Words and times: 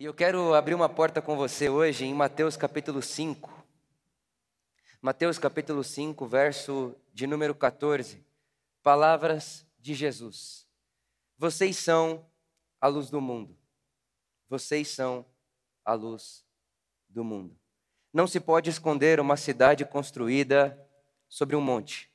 E 0.00 0.04
eu 0.04 0.14
quero 0.14 0.54
abrir 0.54 0.76
uma 0.76 0.88
porta 0.88 1.20
com 1.20 1.36
você 1.36 1.68
hoje 1.68 2.04
em 2.04 2.14
Mateus 2.14 2.56
capítulo 2.56 3.02
5. 3.02 3.52
Mateus 5.02 5.40
capítulo 5.40 5.82
5, 5.82 6.24
verso 6.24 6.94
de 7.12 7.26
número 7.26 7.52
14. 7.52 8.24
Palavras 8.80 9.66
de 9.76 9.94
Jesus. 9.94 10.68
Vocês 11.36 11.78
são 11.78 12.24
a 12.80 12.86
luz 12.86 13.10
do 13.10 13.20
mundo. 13.20 13.58
Vocês 14.48 14.86
são 14.86 15.26
a 15.84 15.94
luz 15.94 16.44
do 17.08 17.24
mundo. 17.24 17.58
Não 18.12 18.28
se 18.28 18.38
pode 18.38 18.70
esconder 18.70 19.18
uma 19.18 19.36
cidade 19.36 19.84
construída 19.84 20.78
sobre 21.28 21.56
um 21.56 21.60
monte. 21.60 22.08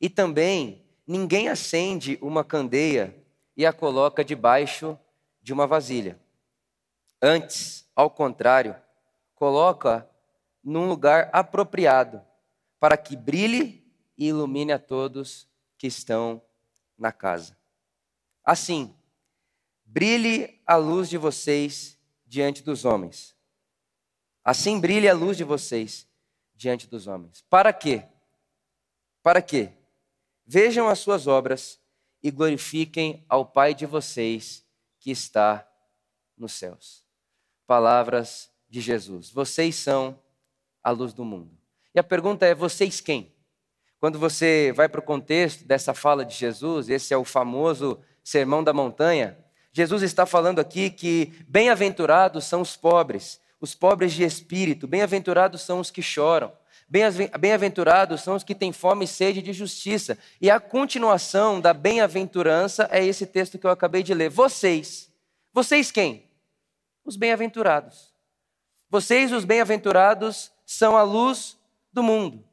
E 0.00 0.10
também 0.10 0.84
ninguém 1.06 1.48
acende 1.48 2.18
uma 2.20 2.42
candeia 2.42 3.16
e 3.56 3.64
a 3.64 3.72
coloca 3.72 4.24
debaixo 4.24 4.98
de 5.40 5.52
uma 5.52 5.68
vasilha. 5.68 6.20
Antes, 7.22 7.88
ao 7.94 8.10
contrário, 8.10 8.74
coloca 9.36 10.10
num 10.62 10.88
lugar 10.88 11.30
apropriado, 11.32 12.20
para 12.80 12.96
que 12.96 13.16
brilhe 13.16 13.88
e 14.18 14.26
ilumine 14.26 14.72
a 14.72 14.78
todos 14.78 15.48
que 15.78 15.86
estão 15.86 16.42
na 16.98 17.12
casa. 17.12 17.56
Assim, 18.44 18.96
brilhe 19.84 20.60
a 20.66 20.74
luz 20.74 21.08
de 21.08 21.16
vocês 21.16 21.96
diante 22.26 22.62
dos 22.62 22.84
homens. 22.84 23.36
Assim 24.44 24.80
brilhe 24.80 25.08
a 25.08 25.14
luz 25.14 25.36
de 25.36 25.44
vocês 25.44 26.08
diante 26.54 26.88
dos 26.88 27.06
homens. 27.06 27.44
Para 27.48 27.72
quê? 27.72 28.04
Para 29.22 29.40
quê? 29.40 29.72
Vejam 30.44 30.88
as 30.88 30.98
suas 30.98 31.28
obras 31.28 31.80
e 32.20 32.30
glorifiquem 32.30 33.24
ao 33.28 33.46
Pai 33.46 33.74
de 33.74 33.86
vocês 33.86 34.66
que 34.98 35.12
está 35.12 35.68
nos 36.36 36.52
céus. 36.52 37.01
Palavras 37.66 38.50
de 38.68 38.80
Jesus. 38.80 39.30
Vocês 39.30 39.74
são 39.76 40.18
a 40.82 40.90
luz 40.90 41.12
do 41.12 41.24
mundo. 41.24 41.50
E 41.94 42.00
a 42.00 42.02
pergunta 42.02 42.46
é: 42.46 42.54
vocês 42.54 43.00
quem? 43.00 43.32
Quando 44.00 44.18
você 44.18 44.72
vai 44.74 44.88
para 44.88 45.00
o 45.00 45.04
contexto 45.04 45.64
dessa 45.64 45.94
fala 45.94 46.24
de 46.24 46.34
Jesus, 46.34 46.88
esse 46.88 47.14
é 47.14 47.16
o 47.16 47.24
famoso 47.24 48.00
Sermão 48.24 48.62
da 48.62 48.72
Montanha, 48.72 49.38
Jesus 49.72 50.02
está 50.02 50.26
falando 50.26 50.58
aqui 50.58 50.90
que 50.90 51.32
bem-aventurados 51.48 52.44
são 52.44 52.60
os 52.60 52.76
pobres, 52.76 53.40
os 53.60 53.74
pobres 53.74 54.12
de 54.12 54.22
espírito, 54.22 54.86
bem-aventurados 54.86 55.62
são 55.62 55.80
os 55.80 55.90
que 55.90 56.02
choram. 56.02 56.52
Bem-aventurados 57.38 58.20
são 58.20 58.34
os 58.34 58.44
que 58.44 58.54
têm 58.54 58.70
fome 58.70 59.06
e 59.06 59.08
sede 59.08 59.40
de 59.40 59.52
justiça. 59.54 60.18
E 60.38 60.50
a 60.50 60.60
continuação 60.60 61.58
da 61.58 61.72
bem-aventurança 61.72 62.86
é 62.90 63.02
esse 63.02 63.24
texto 63.24 63.58
que 63.58 63.66
eu 63.66 63.70
acabei 63.70 64.02
de 64.02 64.12
ler. 64.12 64.28
Vocês. 64.28 65.10
Vocês 65.54 65.90
quem? 65.90 66.28
Os 67.04 67.16
bem-aventurados. 67.16 68.12
Vocês, 68.88 69.32
os 69.32 69.44
bem-aventurados, 69.44 70.52
são 70.64 70.96
a 70.96 71.02
luz 71.02 71.58
do 71.92 72.02
mundo. 72.02 72.44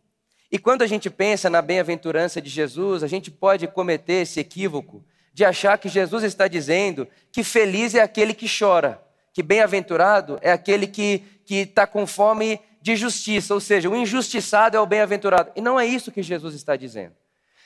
E 0.51 0.57
quando 0.57 0.81
a 0.81 0.87
gente 0.87 1.09
pensa 1.09 1.49
na 1.49 1.61
bem-aventurança 1.61 2.41
de 2.41 2.49
Jesus, 2.49 3.03
a 3.03 3.07
gente 3.07 3.29
pode 3.29 3.67
cometer 3.67 4.23
esse 4.23 4.39
equívoco 4.39 5.05
de 5.33 5.45
achar 5.45 5.77
que 5.77 5.87
Jesus 5.87 6.23
está 6.23 6.47
dizendo 6.47 7.07
que 7.31 7.43
feliz 7.43 7.93
é 7.93 8.01
aquele 8.01 8.33
que 8.33 8.47
chora, 8.49 9.01
que 9.31 9.43
bem-aventurado 9.43 10.39
é 10.41 10.51
aquele 10.51 10.87
que 10.87 11.23
está 11.47 11.85
com 11.85 12.07
fome 12.07 12.59
de 12.81 12.95
justiça, 12.95 13.53
ou 13.53 13.59
seja, 13.59 13.89
o 13.89 13.95
injustiçado 13.95 14.75
é 14.75 14.79
o 14.79 14.85
bem-aventurado. 14.85 15.51
E 15.55 15.61
não 15.61 15.79
é 15.79 15.85
isso 15.85 16.11
que 16.11 16.23
Jesus 16.23 16.55
está 16.55 16.75
dizendo. 16.75 17.15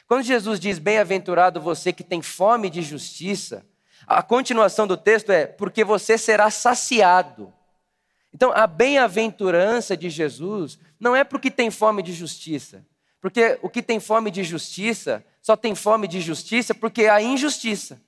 Quando 0.07 0.23
Jesus 0.23 0.59
diz 0.59 0.77
bem-aventurado 0.77 1.61
você 1.61 1.93
que 1.93 2.03
tem 2.03 2.21
fome 2.21 2.69
de 2.69 2.81
justiça, 2.81 3.65
a 4.07 4.21
continuação 4.21 4.85
do 4.85 4.97
texto 4.97 5.31
é 5.31 5.45
porque 5.45 5.83
você 5.83 6.17
será 6.17 6.49
saciado. 6.49 7.53
Então, 8.33 8.51
a 8.53 8.65
bem-aventurança 8.65 9.95
de 9.95 10.09
Jesus 10.09 10.79
não 10.99 11.15
é 11.15 11.23
porque 11.23 11.51
tem 11.51 11.69
fome 11.69 12.01
de 12.01 12.13
justiça, 12.13 12.85
porque 13.21 13.59
o 13.61 13.69
que 13.69 13.81
tem 13.81 13.99
fome 13.99 14.31
de 14.31 14.43
justiça 14.43 15.23
só 15.41 15.55
tem 15.55 15.75
fome 15.75 16.07
de 16.07 16.19
justiça 16.19 16.73
porque 16.73 17.07
há 17.07 17.21
injustiça. 17.21 18.01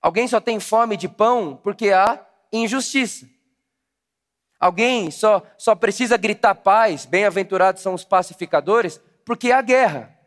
Alguém 0.00 0.28
só 0.28 0.40
tem 0.40 0.60
fome 0.60 0.96
de 0.96 1.08
pão 1.08 1.58
porque 1.62 1.90
há 1.90 2.24
injustiça. 2.52 3.26
Alguém 4.60 5.10
só, 5.10 5.42
só 5.56 5.74
precisa 5.74 6.16
gritar 6.16 6.54
paz, 6.54 7.06
bem-aventurados 7.06 7.80
são 7.80 7.94
os 7.94 8.04
pacificadores, 8.04 9.00
porque 9.24 9.52
há 9.52 9.62
guerra. 9.62 10.18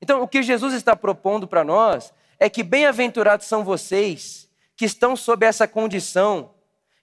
Então, 0.00 0.22
o 0.22 0.28
que 0.28 0.42
Jesus 0.42 0.74
está 0.74 0.96
propondo 0.96 1.46
para 1.46 1.62
nós 1.62 2.12
é 2.38 2.48
que 2.48 2.62
bem-aventurados 2.62 3.46
são 3.46 3.64
vocês 3.64 4.48
que 4.76 4.84
estão 4.84 5.14
sob 5.16 5.46
essa 5.46 5.68
condição 5.68 6.54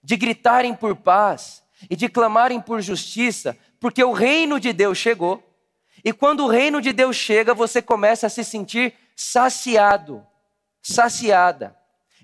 de 0.02 0.16
gritarem 0.16 0.74
por 0.74 0.96
paz 0.96 1.62
e 1.88 1.96
de 1.96 2.08
clamarem 2.08 2.60
por 2.60 2.80
justiça, 2.80 3.56
porque 3.80 4.02
o 4.02 4.12
reino 4.12 4.60
de 4.60 4.72
Deus 4.72 4.98
chegou. 4.98 5.42
E 6.04 6.12
quando 6.12 6.44
o 6.44 6.48
reino 6.48 6.80
de 6.80 6.92
Deus 6.92 7.16
chega, 7.16 7.54
você 7.54 7.80
começa 7.80 8.26
a 8.26 8.30
se 8.30 8.44
sentir 8.44 8.94
saciado, 9.16 10.24
saciada. 10.82 11.76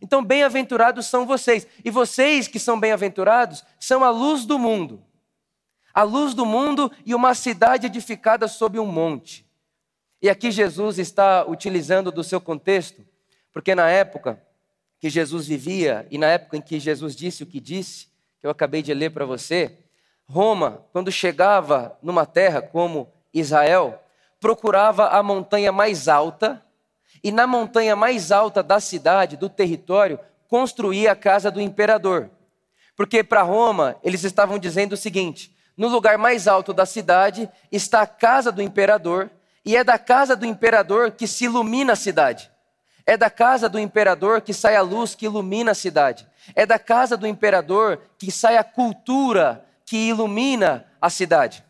Então, 0.02 0.22
bem-aventurados 0.22 1.06
são 1.06 1.26
vocês. 1.26 1.66
E 1.84 1.90
vocês 1.90 2.46
que 2.46 2.58
são 2.58 2.78
bem-aventurados 2.78 3.64
são 3.80 4.04
a 4.04 4.10
luz 4.10 4.44
do 4.44 4.58
mundo. 4.58 5.02
A 5.92 6.02
luz 6.02 6.34
do 6.34 6.46
mundo 6.46 6.90
e 7.04 7.14
uma 7.14 7.34
cidade 7.34 7.86
edificada 7.86 8.46
sob 8.46 8.78
um 8.78 8.86
monte. 8.86 9.47
E 10.20 10.28
aqui 10.28 10.50
Jesus 10.50 10.98
está 10.98 11.46
utilizando 11.46 12.10
do 12.10 12.24
seu 12.24 12.40
contexto, 12.40 13.04
porque 13.52 13.74
na 13.74 13.88
época 13.88 14.42
que 14.98 15.08
Jesus 15.08 15.46
vivia 15.46 16.06
e 16.10 16.18
na 16.18 16.26
época 16.26 16.56
em 16.56 16.60
que 16.60 16.80
Jesus 16.80 17.14
disse 17.14 17.42
o 17.42 17.46
que 17.46 17.60
disse, 17.60 18.08
que 18.40 18.46
eu 18.46 18.50
acabei 18.50 18.82
de 18.82 18.92
ler 18.92 19.10
para 19.10 19.24
você, 19.24 19.78
Roma, 20.24 20.84
quando 20.92 21.10
chegava 21.10 21.96
numa 22.02 22.26
terra 22.26 22.60
como 22.60 23.12
Israel, 23.32 24.02
procurava 24.40 25.08
a 25.08 25.22
montanha 25.22 25.72
mais 25.72 26.08
alta 26.08 26.64
e 27.22 27.32
na 27.32 27.46
montanha 27.46 27.96
mais 27.96 28.30
alta 28.30 28.62
da 28.62 28.80
cidade, 28.80 29.36
do 29.36 29.48
território, 29.48 30.18
construía 30.48 31.12
a 31.12 31.16
casa 31.16 31.50
do 31.50 31.60
imperador. 31.60 32.30
Porque 32.96 33.22
para 33.22 33.42
Roma, 33.42 33.96
eles 34.02 34.24
estavam 34.24 34.58
dizendo 34.58 34.92
o 34.92 34.96
seguinte: 34.96 35.56
no 35.76 35.88
lugar 35.88 36.18
mais 36.18 36.48
alto 36.48 36.72
da 36.72 36.84
cidade 36.84 37.48
está 37.70 38.02
a 38.02 38.06
casa 38.06 38.50
do 38.50 38.60
imperador, 38.60 39.30
e 39.64 39.76
é 39.76 39.84
da 39.84 39.98
casa 39.98 40.34
do 40.34 40.46
imperador 40.46 41.12
que 41.12 41.26
se 41.26 41.44
ilumina 41.44 41.92
a 41.92 41.96
cidade. 41.96 42.50
É 43.04 43.16
da 43.16 43.30
casa 43.30 43.68
do 43.68 43.78
imperador 43.78 44.40
que 44.40 44.52
sai 44.52 44.76
a 44.76 44.82
luz 44.82 45.14
que 45.14 45.26
ilumina 45.26 45.70
a 45.70 45.74
cidade. 45.74 46.26
É 46.54 46.66
da 46.66 46.78
casa 46.78 47.16
do 47.16 47.26
imperador 47.26 48.00
que 48.18 48.30
sai 48.30 48.56
a 48.56 48.64
cultura 48.64 49.64
que 49.84 50.08
ilumina 50.08 50.86
a 51.00 51.08
cidade. 51.08 51.64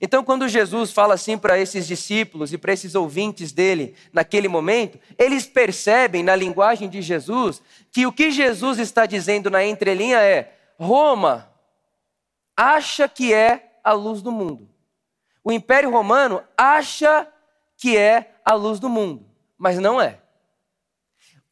Então, 0.00 0.22
quando 0.22 0.48
Jesus 0.48 0.92
fala 0.92 1.14
assim 1.14 1.38
para 1.38 1.58
esses 1.58 1.86
discípulos 1.86 2.52
e 2.52 2.58
para 2.58 2.72
esses 2.72 2.94
ouvintes 2.94 3.52
dele 3.52 3.94
naquele 4.12 4.48
momento, 4.48 4.98
eles 5.18 5.46
percebem 5.46 6.22
na 6.22 6.36
linguagem 6.36 6.88
de 6.88 7.02
Jesus 7.02 7.62
que 7.90 8.06
o 8.06 8.12
que 8.12 8.30
Jesus 8.30 8.78
está 8.78 9.06
dizendo 9.06 9.50
na 9.50 9.64
entrelinha 9.64 10.18
é: 10.20 10.54
Roma 10.78 11.50
acha 12.56 13.08
que 13.08 13.32
é 13.32 13.78
a 13.82 13.92
luz 13.92 14.22
do 14.22 14.30
mundo. 14.30 14.68
O 15.42 15.50
Império 15.50 15.90
Romano 15.90 16.42
acha 16.56 17.26
que 17.76 17.96
é 17.96 18.34
a 18.44 18.54
luz 18.54 18.78
do 18.78 18.88
mundo, 18.88 19.24
mas 19.56 19.78
não 19.78 20.00
é. 20.00 20.18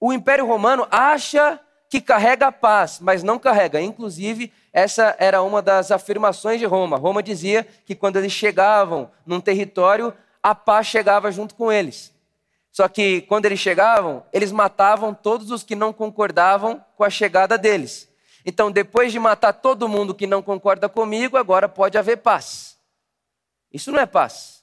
O 0.00 0.12
Império 0.12 0.46
Romano 0.46 0.86
acha 0.90 1.58
que 1.88 2.00
carrega 2.00 2.48
a 2.48 2.52
paz, 2.52 2.98
mas 3.00 3.22
não 3.22 3.38
carrega. 3.38 3.80
Inclusive, 3.80 4.52
essa 4.72 5.16
era 5.18 5.42
uma 5.42 5.62
das 5.62 5.90
afirmações 5.90 6.60
de 6.60 6.66
Roma. 6.66 6.98
Roma 6.98 7.22
dizia 7.22 7.66
que 7.86 7.94
quando 7.94 8.16
eles 8.16 8.32
chegavam 8.32 9.10
num 9.26 9.40
território, 9.40 10.12
a 10.42 10.54
paz 10.54 10.86
chegava 10.86 11.32
junto 11.32 11.54
com 11.54 11.72
eles. 11.72 12.12
Só 12.70 12.86
que 12.86 13.22
quando 13.22 13.46
eles 13.46 13.58
chegavam, 13.58 14.24
eles 14.32 14.52
matavam 14.52 15.12
todos 15.12 15.50
os 15.50 15.64
que 15.64 15.74
não 15.74 15.92
concordavam 15.92 16.84
com 16.96 17.02
a 17.02 17.10
chegada 17.10 17.58
deles. 17.58 18.08
Então, 18.44 18.70
depois 18.70 19.10
de 19.10 19.18
matar 19.18 19.52
todo 19.52 19.88
mundo 19.88 20.14
que 20.14 20.26
não 20.26 20.42
concorda 20.42 20.88
comigo, 20.88 21.36
agora 21.36 21.68
pode 21.68 21.98
haver 21.98 22.18
paz. 22.18 22.77
Isso 23.72 23.92
não 23.92 24.00
é 24.00 24.06
paz. 24.06 24.62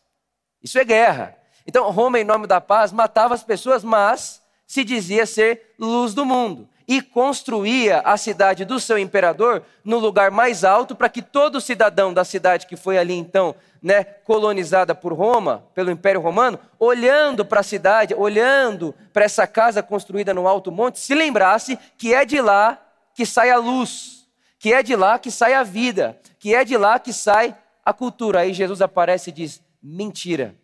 Isso 0.62 0.80
é 0.80 0.84
guerra. 0.84 1.38
Então, 1.68 1.90
Roma, 1.92 2.20
em 2.20 2.24
nome 2.24 2.48
da 2.48 2.62
paz, 2.62 2.92
matava 2.92 3.34
as 3.34 3.44
pessoas, 3.44 3.84
mas 3.84 4.42
se 4.68 4.84
dizia 4.84 5.26
ser 5.26 5.76
luz 5.80 6.14
do 6.14 6.26
mundo 6.26 6.68
e 6.88 7.02
construía 7.02 8.00
a 8.02 8.16
cidade 8.18 8.64
do 8.64 8.80
seu 8.80 8.98
imperador 8.98 9.64
no 9.84 9.98
lugar 9.98 10.30
mais 10.30 10.64
alto 10.64 10.96
para 10.96 11.10
que 11.10 11.22
todo 11.22 11.62
cidadão 11.62 12.14
da 12.14 12.24
cidade 12.24 12.68
que 12.68 12.76
foi 12.76 12.98
ali 12.98 13.16
então, 13.16 13.56
né, 13.82 14.04
colonizada 14.04 14.94
por 14.94 15.14
Roma, 15.14 15.64
pelo 15.74 15.90
Império 15.90 16.22
Romano, 16.22 16.60
olhando 16.80 17.44
para 17.44 17.62
a 17.62 17.64
cidade, 17.64 18.14
olhando 18.14 18.94
para 19.12 19.26
essa 19.26 19.48
casa 19.48 19.82
construída 19.82 20.34
no 20.34 20.48
alto 20.48 20.72
monte, 20.72 21.00
se 21.00 21.16
lembrasse 21.16 21.78
que 21.98 22.14
é 22.14 22.24
de 22.24 22.40
lá 22.40 22.80
que 23.16 23.26
sai 23.26 23.50
a 23.50 23.58
luz, 23.58 24.28
que 24.60 24.74
é 24.74 24.84
de 24.84 24.96
lá 24.96 25.18
que 25.18 25.32
sai 25.32 25.54
a 25.54 25.64
vida, 25.64 26.20
que 26.38 26.54
é 26.54 26.64
de 26.64 26.78
lá 26.78 27.00
que 27.00 27.14
sai 27.14 27.56
a 27.86 27.94
cultura. 27.94 28.40
Aí 28.40 28.54
Jesus 28.54 28.82
aparece 28.82 29.30
e 29.30 29.34
diz: 29.34 29.62
mentira. 29.82 30.56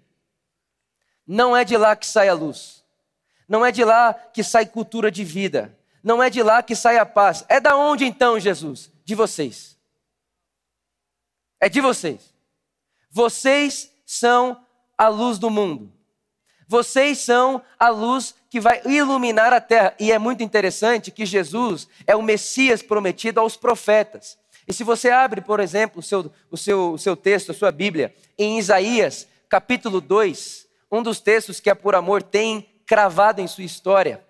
Não 1.26 1.56
é 1.56 1.64
de 1.64 1.78
lá 1.78 1.96
que 1.96 2.08
sai 2.08 2.28
a 2.28 2.34
luz. 2.34 2.84
Não 3.48 3.66
é 3.66 3.72
de 3.72 3.86
lá 3.86 4.14
que 4.14 4.44
sai 4.44 4.66
cultura 4.66 5.12
de 5.12 5.24
vida. 5.24 5.78
Não 6.04 6.22
é 6.22 6.30
de 6.30 6.42
lá 6.42 6.64
que 6.64 6.76
sai 6.76 6.98
a 6.98 7.06
paz. 7.06 7.46
É 7.48 7.60
da 7.60 7.76
onde 7.76 8.06
então, 8.06 8.40
Jesus? 8.40 8.92
De 9.06 9.14
vocês. 9.14 9.78
É 11.60 11.70
de 11.70 11.80
vocês. 11.80 12.34
Vocês 13.12 13.92
são 14.06 14.66
a 14.98 15.08
luz 15.08 15.38
do 15.38 15.50
mundo. 15.50 15.94
Vocês 16.68 17.20
são 17.20 17.62
a 17.78 17.90
luz 17.90 18.34
que 18.50 18.60
vai 18.60 18.82
iluminar 18.86 19.54
a 19.54 19.62
terra. 19.62 19.94
E 20.00 20.12
é 20.12 20.18
muito 20.18 20.42
interessante 20.42 21.12
que 21.12 21.26
Jesus 21.26 21.88
é 22.08 22.16
o 22.16 22.22
Messias 22.22 22.82
prometido 22.82 23.40
aos 23.40 23.58
profetas. 23.58 24.40
E 24.72 24.74
se 24.74 24.86
você 24.86 25.10
abre, 25.10 25.42
por 25.42 25.60
exemplo, 25.60 26.00
o 26.00 26.02
seu, 26.02 26.32
o 26.50 26.56
seu, 26.56 26.94
o 26.94 26.98
seu 26.98 27.14
texto, 27.14 27.52
a 27.52 27.54
sua 27.54 27.74
Bíblia, 27.74 28.16
em 28.38 28.58
Isaías, 28.58 29.28
capítulo 29.50 30.00
2, 30.00 30.66
um 30.90 31.04
dos 31.04 31.20
textos 31.20 31.60
que 31.60 31.70
a 31.70 31.76
Por 31.76 31.94
Amor 31.94 32.24
tem 32.24 32.66
cravado 32.86 33.42
em 33.42 33.48
sua 33.48 33.66
história. 33.66 34.24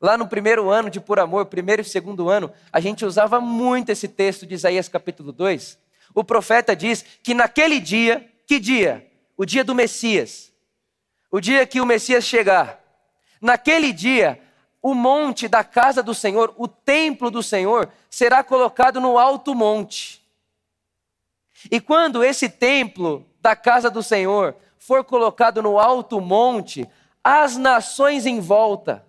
Lá 0.00 0.16
no 0.16 0.26
primeiro 0.26 0.70
ano 0.70 0.88
de 0.88 1.00
Por 1.00 1.18
Amor, 1.18 1.44
primeiro 1.44 1.82
e 1.82 1.84
segundo 1.84 2.30
ano, 2.30 2.50
a 2.72 2.80
gente 2.80 3.04
usava 3.04 3.42
muito 3.42 3.90
esse 3.90 4.08
texto 4.08 4.46
de 4.46 4.54
Isaías 4.54 4.88
capítulo 4.88 5.32
2. 5.32 5.78
O 6.14 6.24
profeta 6.24 6.74
diz 6.74 7.04
que 7.22 7.34
naquele 7.34 7.78
dia, 7.78 8.26
que 8.46 8.58
dia? 8.58 9.06
O 9.36 9.44
dia 9.44 9.62
do 9.62 9.74
Messias 9.74 10.54
o 11.34 11.40
dia 11.40 11.66
que 11.66 11.80
o 11.80 11.84
Messias 11.84 12.22
chegar, 12.22 12.80
naquele 13.40 13.92
dia, 13.92 14.40
o 14.84 14.92
monte 14.92 15.48
da 15.48 15.64
casa 15.64 16.02
do 16.02 16.14
Senhor, 16.14 16.52
o 16.58 16.68
templo 16.68 17.30
do 17.30 17.42
Senhor, 17.42 17.88
será 18.10 18.44
colocado 18.44 19.00
no 19.00 19.16
alto 19.16 19.54
monte. 19.54 20.22
E 21.70 21.80
quando 21.80 22.22
esse 22.22 22.50
templo 22.50 23.26
da 23.40 23.56
casa 23.56 23.90
do 23.90 24.02
Senhor 24.02 24.54
for 24.78 25.02
colocado 25.02 25.62
no 25.62 25.78
alto 25.78 26.20
monte, 26.20 26.86
as 27.24 27.56
nações 27.56 28.26
em 28.26 28.40
volta, 28.40 29.02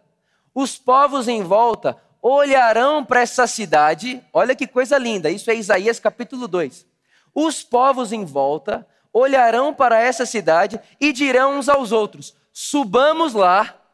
os 0.53 0.77
povos 0.77 1.27
em 1.27 1.43
volta, 1.43 2.01
olharão 2.21 3.03
para 3.03 3.19
essa 3.19 3.45
cidade. 3.45 4.23
Olha 4.31 4.55
que 4.55 4.65
coisa 4.65 4.97
linda, 4.97 5.29
isso 5.29 5.51
é 5.51 5.55
Isaías 5.55 5.99
capítulo 5.99 6.47
2. 6.47 6.85
Os 7.33 7.63
povos 7.63 8.13
em 8.13 8.23
volta 8.23 8.87
olharão 9.11 9.73
para 9.73 9.99
essa 9.99 10.25
cidade 10.25 10.79
e 11.01 11.11
dirão 11.11 11.59
uns 11.59 11.67
aos 11.67 11.91
outros: 11.91 12.33
subamos 12.53 13.33
lá 13.33 13.84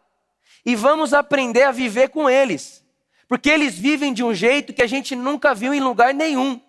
e 0.66 0.76
vamos 0.76 1.14
aprender 1.14 1.64
a 1.64 1.72
viver 1.72 2.10
com 2.10 2.30
eles, 2.30 2.84
porque 3.28 3.50
eles 3.50 3.78
vivem 3.78 4.14
de 4.14 4.24
um 4.24 4.34
jeito 4.34 4.74
que 4.74 4.82
a 4.82 4.88
gente 4.88 5.16
nunca 5.16 5.54
viu 5.54 5.74
em 5.74 5.80
lugar 5.80 6.14
nenhum. 6.14 6.60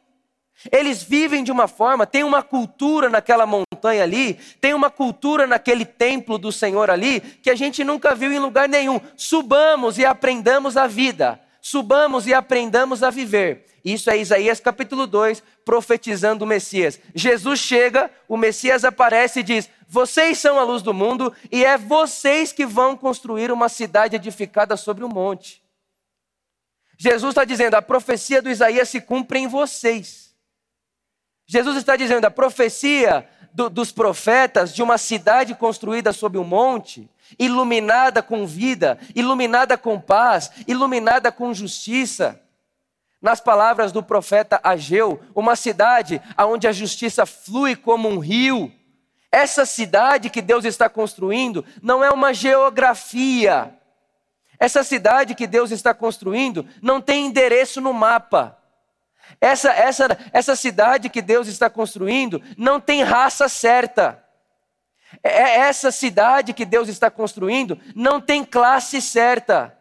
Eles 0.70 1.02
vivem 1.02 1.42
de 1.42 1.50
uma 1.50 1.66
forma, 1.66 2.06
tem 2.06 2.22
uma 2.22 2.42
cultura 2.42 3.08
naquela 3.08 3.46
montanha 3.46 4.02
ali, 4.02 4.34
tem 4.60 4.74
uma 4.74 4.90
cultura 4.90 5.46
naquele 5.46 5.84
templo 5.84 6.38
do 6.38 6.52
Senhor 6.52 6.88
ali, 6.90 7.20
que 7.20 7.50
a 7.50 7.54
gente 7.54 7.82
nunca 7.82 8.14
viu 8.14 8.32
em 8.32 8.38
lugar 8.38 8.68
nenhum. 8.68 9.00
Subamos 9.16 9.98
e 9.98 10.04
aprendamos 10.04 10.76
a 10.76 10.86
vida, 10.86 11.40
subamos 11.60 12.26
e 12.26 12.34
aprendamos 12.34 13.02
a 13.02 13.10
viver. 13.10 13.66
Isso 13.84 14.08
é 14.08 14.16
Isaías 14.16 14.60
capítulo 14.60 15.08
2, 15.08 15.42
profetizando 15.64 16.44
o 16.44 16.48
Messias. 16.48 17.00
Jesus 17.14 17.58
chega, 17.58 18.08
o 18.28 18.36
Messias 18.36 18.84
aparece 18.84 19.40
e 19.40 19.42
diz: 19.42 19.68
Vocês 19.92 20.38
são 20.38 20.58
a 20.58 20.64
luz 20.64 20.80
do 20.80 20.94
mundo 20.94 21.30
e 21.50 21.66
é 21.66 21.76
vocês 21.76 22.50
que 22.50 22.64
vão 22.64 22.96
construir 22.96 23.52
uma 23.52 23.68
cidade 23.68 24.16
edificada 24.16 24.74
sobre 24.74 25.04
um 25.04 25.08
monte. 25.08 25.62
Jesus 26.96 27.32
está 27.32 27.44
dizendo: 27.44 27.74
a 27.74 27.82
profecia 27.82 28.40
do 28.40 28.48
Isaías 28.48 28.88
se 28.88 29.02
cumpre 29.02 29.38
em 29.38 29.46
vocês. 29.46 30.34
Jesus 31.44 31.76
está 31.76 31.94
dizendo: 31.94 32.24
a 32.24 32.30
profecia 32.30 33.28
do, 33.52 33.68
dos 33.68 33.92
profetas 33.92 34.74
de 34.74 34.82
uma 34.82 34.96
cidade 34.96 35.54
construída 35.54 36.10
sobre 36.10 36.38
um 36.38 36.44
monte, 36.44 37.06
iluminada 37.38 38.22
com 38.22 38.46
vida, 38.46 38.98
iluminada 39.14 39.76
com 39.76 40.00
paz, 40.00 40.50
iluminada 40.66 41.30
com 41.30 41.52
justiça 41.52 42.40
nas 43.20 43.42
palavras 43.42 43.92
do 43.92 44.02
profeta 44.02 44.58
Ageu, 44.64 45.20
uma 45.34 45.54
cidade 45.54 46.18
onde 46.38 46.66
a 46.66 46.72
justiça 46.72 47.26
flui 47.26 47.76
como 47.76 48.08
um 48.08 48.18
rio. 48.18 48.72
Essa 49.32 49.64
cidade 49.64 50.28
que 50.28 50.42
Deus 50.42 50.66
está 50.66 50.90
construindo 50.90 51.64
não 51.82 52.04
é 52.04 52.10
uma 52.10 52.34
geografia. 52.34 53.74
Essa 54.58 54.84
cidade 54.84 55.34
que 55.34 55.46
Deus 55.46 55.70
está 55.70 55.94
construindo 55.94 56.68
não 56.82 57.00
tem 57.00 57.26
endereço 57.26 57.80
no 57.80 57.94
mapa. 57.94 58.58
Essa, 59.40 59.72
essa, 59.72 60.18
essa 60.34 60.54
cidade 60.54 61.08
que 61.08 61.22
Deus 61.22 61.48
está 61.48 61.70
construindo 61.70 62.42
não 62.58 62.78
tem 62.78 63.02
raça 63.02 63.48
certa. 63.48 64.22
É, 65.22 65.30
é 65.30 65.58
essa 65.60 65.90
cidade 65.90 66.52
que 66.52 66.66
Deus 66.66 66.88
está 66.88 67.10
construindo 67.10 67.80
não 67.96 68.20
tem 68.20 68.44
classe 68.44 69.00
certa. 69.00 69.76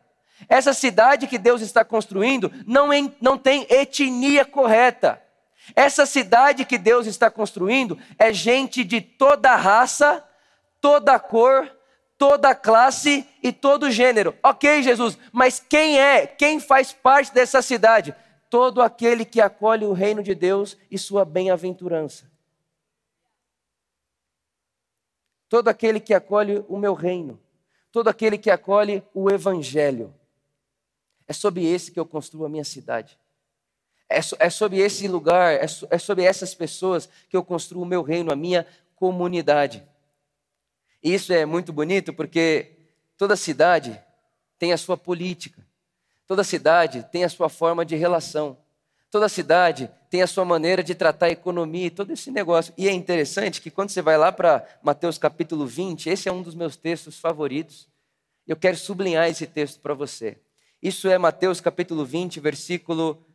Essa 0.48 0.74
cidade 0.74 1.28
que 1.28 1.38
Deus 1.38 1.62
está 1.62 1.84
construindo 1.84 2.52
não, 2.66 2.88
não 3.20 3.38
tem 3.38 3.68
etnia 3.70 4.46
correta. 4.46 5.22
Essa 5.76 6.06
cidade 6.06 6.66
que 6.66 6.78
Deus 6.78 7.08
está 7.08 7.30
construindo 7.30 7.98
é 8.18 8.34
gente 8.34 8.84
de 8.84 9.02
toda 9.02 9.56
raça, 9.56 10.24
toda 10.80 11.20
cor, 11.20 11.72
toda 12.18 12.54
classe 12.54 13.28
e 13.42 13.52
todo 13.52 13.90
gênero. 13.90 14.38
Ok, 14.44 14.84
Jesus, 14.84 15.18
mas 15.32 15.60
quem 15.60 16.00
é? 16.00 16.28
Quem 16.28 16.60
faz 16.60 16.94
parte 16.94 17.34
dessa 17.34 17.62
cidade? 17.62 18.16
Todo 18.50 18.82
aquele 18.82 19.26
que 19.26 19.42
acolhe 19.42 19.86
o 19.86 19.94
reino 19.94 20.22
de 20.22 20.36
Deus 20.36 20.78
e 20.90 20.98
sua 20.98 21.26
bem-aventurança. 21.26 22.30
Todo 25.50 25.68
aquele 25.68 26.00
que 26.00 26.14
acolhe 26.14 26.64
o 26.68 26.78
meu 26.78 26.94
reino. 26.94 27.40
Todo 27.92 28.08
aquele 28.08 28.38
que 28.38 28.50
acolhe 28.50 29.04
o 29.14 29.30
evangelho. 29.30 30.14
É 31.28 31.34
sobre 31.34 31.66
esse 31.66 31.92
que 31.92 32.00
eu 32.00 32.06
construo 32.06 32.46
a 32.46 32.50
minha 32.50 32.64
cidade. 32.64 33.18
É, 34.12 34.46
é 34.46 34.50
sobre 34.50 34.80
esse 34.80 35.08
lugar, 35.08 35.54
é, 35.54 35.66
é 35.90 35.98
sobre 35.98 36.24
essas 36.24 36.54
pessoas 36.54 37.10
que 37.30 37.36
eu 37.36 37.44
construo 37.44 37.84
o 37.84 37.86
meu 37.86 38.02
reino, 38.02 38.32
a 38.32 38.36
minha 38.36 38.66
comunidade. 38.96 39.84
E 41.04 41.14
isso 41.14 41.34
é 41.34 41.46
muito 41.46 41.74
bonito 41.74 42.14
porque 42.14 42.78
toda 43.18 43.36
cidade 43.36 44.00
tem 44.60 44.74
a 44.74 44.78
sua 44.78 44.96
política, 44.96 45.66
toda 46.28 46.44
cidade 46.44 47.04
tem 47.12 47.24
a 47.24 47.30
sua 47.30 47.50
forma 47.50 47.84
de 47.84 47.96
relação, 47.96 48.58
toda 49.10 49.28
cidade 49.28 49.90
tem 50.10 50.22
a 50.22 50.28
sua 50.28 50.46
maneira 50.46 50.84
de 50.84 50.94
tratar 50.94 51.28
a 51.28 51.32
economia 51.32 51.88
e 51.88 51.90
todo 51.90 52.12
esse 52.14 52.30
negócio. 52.30 52.74
E 52.78 52.88
é 52.88 52.92
interessante 52.92 53.62
que 53.62 53.72
quando 53.72 53.90
você 53.90 54.02
vai 54.02 54.18
lá 54.18 54.32
para 54.32 54.64
Mateus 54.84 55.18
capítulo 55.18 55.66
20, 55.66 56.10
esse 56.10 56.30
é 56.30 56.32
um 56.32 56.44
dos 56.44 56.54
meus 56.54 56.76
textos 56.76 57.18
favoritos. 57.18 57.88
Eu 58.48 58.56
quero 58.56 58.78
sublinhar 58.78 59.28
esse 59.28 59.48
texto 59.48 59.80
para 59.80 59.94
você. 59.94 60.38
Isso 60.82 61.08
é 61.08 61.18
Mateus 61.18 61.60
capítulo 61.62 62.06
20, 62.06 62.40
versículo 62.40 63.26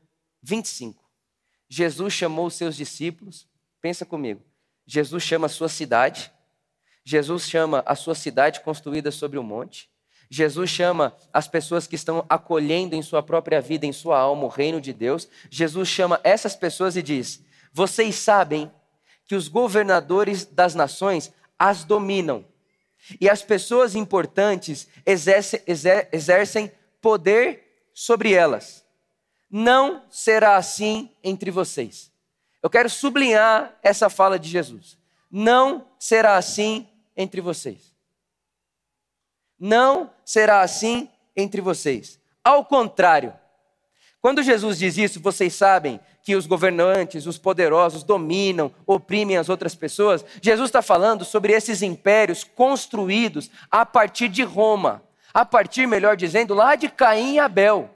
25. 0.46 1.04
Jesus 1.68 2.12
chamou 2.12 2.46
os 2.46 2.54
seus 2.54 2.76
discípulos, 2.76 3.48
pensa 3.80 4.06
comigo. 4.06 4.40
Jesus 4.86 5.24
chama 5.24 5.46
a 5.46 5.50
sua 5.50 5.68
cidade, 5.68 6.30
Jesus 7.04 7.48
chama 7.48 7.82
a 7.84 7.96
sua 7.96 8.14
cidade 8.14 8.60
construída 8.60 9.10
sobre 9.10 9.38
o 9.38 9.40
um 9.40 9.44
monte. 9.44 9.90
Jesus 10.30 10.70
chama 10.70 11.16
as 11.32 11.48
pessoas 11.48 11.86
que 11.88 11.96
estão 11.96 12.24
acolhendo 12.28 12.94
em 12.94 13.02
sua 13.02 13.22
própria 13.22 13.60
vida, 13.60 13.86
em 13.86 13.92
sua 13.92 14.18
alma, 14.18 14.44
o 14.44 14.48
reino 14.48 14.80
de 14.80 14.92
Deus. 14.92 15.28
Jesus 15.50 15.88
chama 15.88 16.20
essas 16.22 16.54
pessoas 16.54 16.96
e 16.96 17.02
diz: 17.02 17.44
Vocês 17.72 18.14
sabem 18.14 18.70
que 19.24 19.34
os 19.34 19.48
governadores 19.48 20.44
das 20.44 20.76
nações 20.76 21.32
as 21.58 21.82
dominam, 21.82 22.44
e 23.20 23.28
as 23.28 23.42
pessoas 23.42 23.96
importantes 23.96 24.88
exercem, 25.04 25.60
exercem 26.12 26.70
poder 27.00 27.88
sobre 27.92 28.32
elas. 28.32 28.85
Não 29.58 30.02
será 30.10 30.56
assim 30.56 31.08
entre 31.24 31.50
vocês. 31.50 32.12
Eu 32.62 32.68
quero 32.68 32.90
sublinhar 32.90 33.74
essa 33.82 34.10
fala 34.10 34.38
de 34.38 34.50
Jesus. 34.50 34.98
Não 35.30 35.86
será 35.98 36.36
assim 36.36 36.86
entre 37.16 37.40
vocês. 37.40 37.90
Não 39.58 40.10
será 40.26 40.60
assim 40.60 41.08
entre 41.34 41.62
vocês. 41.62 42.20
Ao 42.44 42.66
contrário, 42.66 43.32
quando 44.20 44.42
Jesus 44.42 44.78
diz 44.78 44.98
isso, 44.98 45.20
vocês 45.20 45.54
sabem 45.54 45.98
que 46.22 46.36
os 46.36 46.46
governantes, 46.46 47.24
os 47.24 47.38
poderosos 47.38 48.02
dominam, 48.02 48.70
oprimem 48.86 49.38
as 49.38 49.48
outras 49.48 49.74
pessoas. 49.74 50.22
Jesus 50.42 50.68
está 50.68 50.82
falando 50.82 51.24
sobre 51.24 51.54
esses 51.54 51.80
impérios 51.80 52.44
construídos 52.44 53.50
a 53.70 53.86
partir 53.86 54.28
de 54.28 54.42
Roma 54.42 55.02
a 55.36 55.44
partir, 55.44 55.86
melhor 55.86 56.16
dizendo, 56.16 56.54
lá 56.54 56.76
de 56.76 56.88
Caim 56.88 57.34
e 57.34 57.38
Abel. 57.38 57.90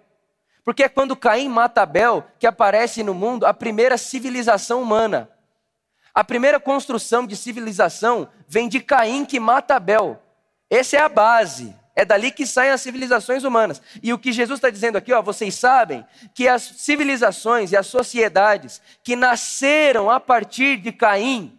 Porque 0.65 0.85
é 0.85 0.89
quando 0.89 1.17
Caim 1.17 1.49
mata 1.49 1.83
Abel 1.83 2.25
que 2.39 2.47
aparece 2.47 3.03
no 3.03 3.15
mundo 3.15 3.47
a 3.47 3.55
primeira 3.55 3.97
civilização 3.97 4.83
humana. 4.83 5.29
A 6.15 6.25
primeira 6.25 6.59
construção 6.59 7.27
de 7.27 7.37
civilização 7.37 8.29
vem 8.47 8.69
de 8.69 8.81
Caim 8.81 9.25
que 9.25 9.41
mata 9.41 9.77
Abel. 9.77 10.21
Essa 10.69 10.97
é 10.97 11.01
a 11.01 11.09
base. 11.09 11.75
É 11.95 12.05
dali 12.05 12.31
que 12.31 12.47
saem 12.47 12.71
as 12.71 12.81
civilizações 12.81 13.45
humanas. 13.45 13.83
E 14.03 14.13
o 14.13 14.19
que 14.19 14.33
Jesus 14.33 14.59
está 14.59 14.71
dizendo 14.71 14.97
aqui, 14.97 15.13
ó, 15.13 15.21
vocês 15.21 15.55
sabem 15.55 16.05
que 16.35 16.49
as 16.49 16.63
civilizações 16.63 17.73
e 17.73 17.77
as 17.77 17.87
sociedades 17.87 18.81
que 19.03 19.17
nasceram 19.17 20.11
a 20.11 20.19
partir 20.19 20.79
de 20.79 20.93
Caim, 20.93 21.59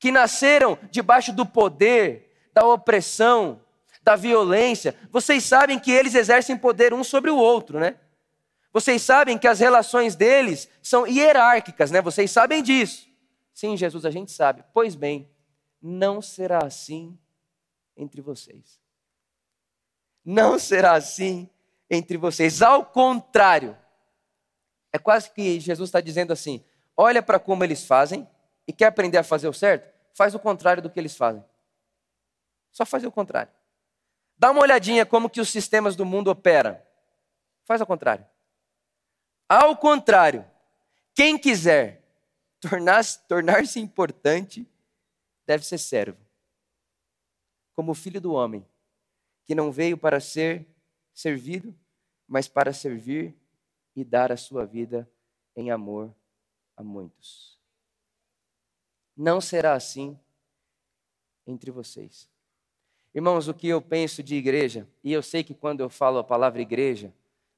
que 0.00 0.10
nasceram 0.10 0.78
debaixo 0.90 1.32
do 1.32 1.46
poder, 1.46 2.50
da 2.52 2.66
opressão, 2.66 3.60
da 4.02 4.16
violência, 4.16 4.96
vocês 5.10 5.44
sabem 5.44 5.78
que 5.78 5.92
eles 5.92 6.14
exercem 6.14 6.56
poder 6.56 6.92
um 6.92 7.04
sobre 7.04 7.30
o 7.30 7.36
outro, 7.36 7.78
né? 7.78 7.94
Vocês 8.72 9.02
sabem 9.02 9.38
que 9.38 9.46
as 9.46 9.60
relações 9.60 10.16
deles 10.16 10.68
são 10.82 11.06
hierárquicas, 11.06 11.90
né? 11.90 12.00
Vocês 12.00 12.30
sabem 12.30 12.62
disso. 12.62 13.06
Sim, 13.52 13.76
Jesus, 13.76 14.06
a 14.06 14.10
gente 14.10 14.32
sabe. 14.32 14.64
Pois 14.72 14.94
bem, 14.94 15.30
não 15.80 16.22
será 16.22 16.64
assim 16.64 17.18
entre 17.96 18.20
vocês. 18.20 18.80
Não 20.24 20.58
será 20.58 20.92
assim 20.92 21.50
entre 21.90 22.16
vocês. 22.16 22.62
Ao 22.62 22.84
contrário, 22.84 23.76
é 24.90 24.98
quase 24.98 25.30
que 25.30 25.60
Jesus 25.60 25.88
está 25.88 26.00
dizendo 26.00 26.32
assim: 26.32 26.64
olha 26.96 27.22
para 27.22 27.38
como 27.38 27.64
eles 27.64 27.84
fazem 27.84 28.26
e 28.66 28.72
quer 28.72 28.86
aprender 28.86 29.18
a 29.18 29.24
fazer 29.24 29.48
o 29.48 29.52
certo? 29.52 29.92
Faz 30.14 30.34
o 30.34 30.38
contrário 30.38 30.82
do 30.82 30.88
que 30.88 30.98
eles 30.98 31.16
fazem. 31.16 31.44
Só 32.70 32.86
faz 32.86 33.04
o 33.04 33.10
contrário. 33.10 33.52
Dá 34.38 34.50
uma 34.50 34.62
olhadinha 34.62 35.04
como 35.04 35.28
que 35.28 35.40
os 35.40 35.50
sistemas 35.50 35.94
do 35.94 36.06
mundo 36.06 36.30
operam. 36.30 36.80
Faz 37.64 37.80
ao 37.80 37.86
contrário. 37.86 38.26
Ao 39.54 39.76
contrário, 39.76 40.46
quem 41.14 41.36
quiser 41.36 42.02
tornar-se 42.58 43.20
tornar 43.28 43.62
importante 43.76 44.66
deve 45.44 45.62
ser 45.62 45.76
servo. 45.76 46.16
Como 47.74 47.92
o 47.92 47.94
filho 47.94 48.18
do 48.18 48.32
homem, 48.32 48.66
que 49.44 49.54
não 49.54 49.70
veio 49.70 49.98
para 49.98 50.20
ser 50.20 50.66
servido, 51.12 51.78
mas 52.26 52.48
para 52.48 52.72
servir 52.72 53.36
e 53.94 54.02
dar 54.02 54.32
a 54.32 54.38
sua 54.38 54.64
vida 54.64 55.06
em 55.54 55.70
amor 55.70 56.14
a 56.74 56.82
muitos. 56.82 57.60
Não 59.14 59.38
será 59.38 59.74
assim 59.74 60.18
entre 61.46 61.70
vocês. 61.70 62.26
Irmãos, 63.14 63.48
o 63.48 63.52
que 63.52 63.68
eu 63.68 63.82
penso 63.82 64.22
de 64.22 64.34
igreja, 64.34 64.88
e 65.04 65.12
eu 65.12 65.22
sei 65.22 65.44
que 65.44 65.54
quando 65.54 65.80
eu 65.80 65.90
falo 65.90 66.16
a 66.16 66.24
palavra 66.24 66.62
igreja, 66.62 67.12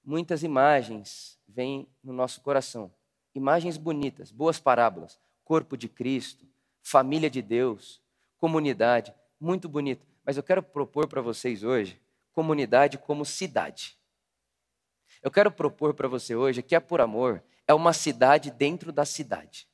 muitas 0.05 0.43
imagens 0.43 1.39
vêm 1.49 1.89
no 2.03 2.13
nosso 2.13 2.41
coração. 2.41 2.93
Imagens 3.35 3.77
bonitas, 3.77 4.31
boas 4.31 4.61
parábolas, 4.61 5.19
corpo 5.45 5.77
de 5.77 5.89
Cristo, 5.89 6.47
família 6.83 7.31
de 7.31 7.43
Deus, 7.43 8.01
comunidade, 8.39 9.15
muito 9.41 9.69
bonito. 9.69 10.07
Mas 10.25 10.37
eu 10.37 10.43
quero 10.43 10.63
propor 10.63 11.07
para 11.09 11.21
vocês 11.21 11.63
hoje 11.63 12.01
comunidade 12.33 12.99
como 12.99 13.25
cidade. 13.25 13.97
Eu 15.23 15.31
quero 15.31 15.51
propor 15.51 15.95
para 15.95 16.09
você 16.09 16.35
hoje 16.35 16.63
que 16.63 16.75
a 16.75 16.81
Por 16.81 17.01
Amor 17.01 17.43
é 17.67 17.73
uma 17.73 17.93
cidade 17.93 18.51
dentro 18.51 18.93
da 18.93 19.05
cidade. 19.05 19.67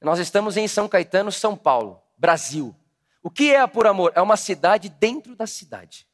Nós 0.00 0.18
estamos 0.18 0.56
em 0.56 0.66
São 0.66 0.88
Caetano, 0.88 1.30
São 1.30 1.56
Paulo, 1.56 2.02
Brasil. 2.16 2.74
O 3.22 3.30
que 3.30 3.52
é 3.52 3.60
a 3.60 3.68
Por 3.68 3.86
Amor? 3.86 4.12
É 4.16 4.22
uma 4.22 4.36
cidade 4.36 4.88
dentro 4.88 5.36
da 5.36 5.46
cidade. 5.46 6.08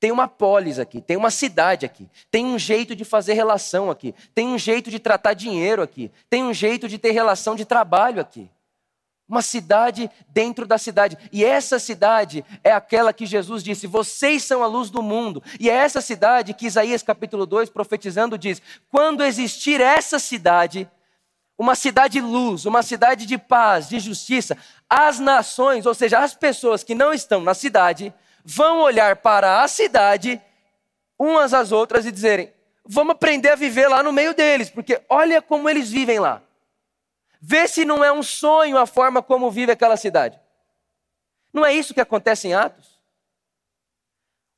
Tem 0.00 0.12
uma 0.12 0.28
polis 0.28 0.78
aqui, 0.78 1.00
tem 1.00 1.16
uma 1.16 1.30
cidade 1.30 1.84
aqui, 1.84 2.08
tem 2.30 2.46
um 2.46 2.58
jeito 2.58 2.94
de 2.94 3.04
fazer 3.04 3.32
relação 3.32 3.90
aqui, 3.90 4.14
tem 4.32 4.46
um 4.48 4.58
jeito 4.58 4.90
de 4.90 5.00
tratar 5.00 5.34
dinheiro 5.34 5.82
aqui, 5.82 6.10
tem 6.30 6.44
um 6.44 6.54
jeito 6.54 6.88
de 6.88 6.98
ter 6.98 7.10
relação 7.10 7.56
de 7.56 7.64
trabalho 7.64 8.20
aqui. 8.20 8.48
Uma 9.28 9.42
cidade 9.42 10.10
dentro 10.28 10.66
da 10.66 10.78
cidade. 10.78 11.18
E 11.30 11.44
essa 11.44 11.78
cidade 11.78 12.42
é 12.64 12.72
aquela 12.72 13.12
que 13.12 13.26
Jesus 13.26 13.62
disse: 13.62 13.86
Vocês 13.86 14.42
são 14.42 14.62
a 14.62 14.66
luz 14.66 14.88
do 14.88 15.02
mundo. 15.02 15.42
E 15.60 15.68
é 15.68 15.74
essa 15.74 16.00
cidade 16.00 16.54
que 16.54 16.66
Isaías 16.66 17.02
capítulo 17.02 17.44
2, 17.44 17.68
profetizando, 17.68 18.38
diz: 18.38 18.62
Quando 18.90 19.22
existir 19.22 19.82
essa 19.82 20.18
cidade, 20.18 20.88
uma 21.58 21.74
cidade 21.74 22.20
luz, 22.20 22.64
uma 22.64 22.82
cidade 22.82 23.26
de 23.26 23.36
paz, 23.36 23.88
de 23.88 23.98
justiça, 23.98 24.56
as 24.88 25.18
nações, 25.18 25.84
ou 25.84 25.92
seja, 25.92 26.20
as 26.20 26.34
pessoas 26.34 26.82
que 26.82 26.94
não 26.94 27.12
estão 27.12 27.42
na 27.42 27.52
cidade, 27.52 28.14
vão 28.48 28.80
olhar 28.80 29.16
para 29.16 29.62
a 29.62 29.68
cidade, 29.68 30.40
umas 31.18 31.52
às 31.52 31.70
outras, 31.70 32.06
e 32.06 32.10
dizerem: 32.10 32.50
Vamos 32.82 33.12
aprender 33.12 33.50
a 33.50 33.56
viver 33.56 33.88
lá 33.88 34.02
no 34.02 34.10
meio 34.10 34.34
deles, 34.34 34.70
porque 34.70 35.02
olha 35.06 35.42
como 35.42 35.68
eles 35.68 35.90
vivem 35.90 36.18
lá. 36.18 36.42
Vê 37.40 37.68
se 37.68 37.84
não 37.84 38.02
é 38.02 38.10
um 38.10 38.22
sonho 38.22 38.78
a 38.78 38.86
forma 38.86 39.22
como 39.22 39.50
vive 39.50 39.72
aquela 39.72 39.98
cidade. 39.98 40.40
Não 41.52 41.64
é 41.64 41.74
isso 41.74 41.92
que 41.92 42.00
acontece 42.00 42.48
em 42.48 42.54
Atos? 42.54 42.98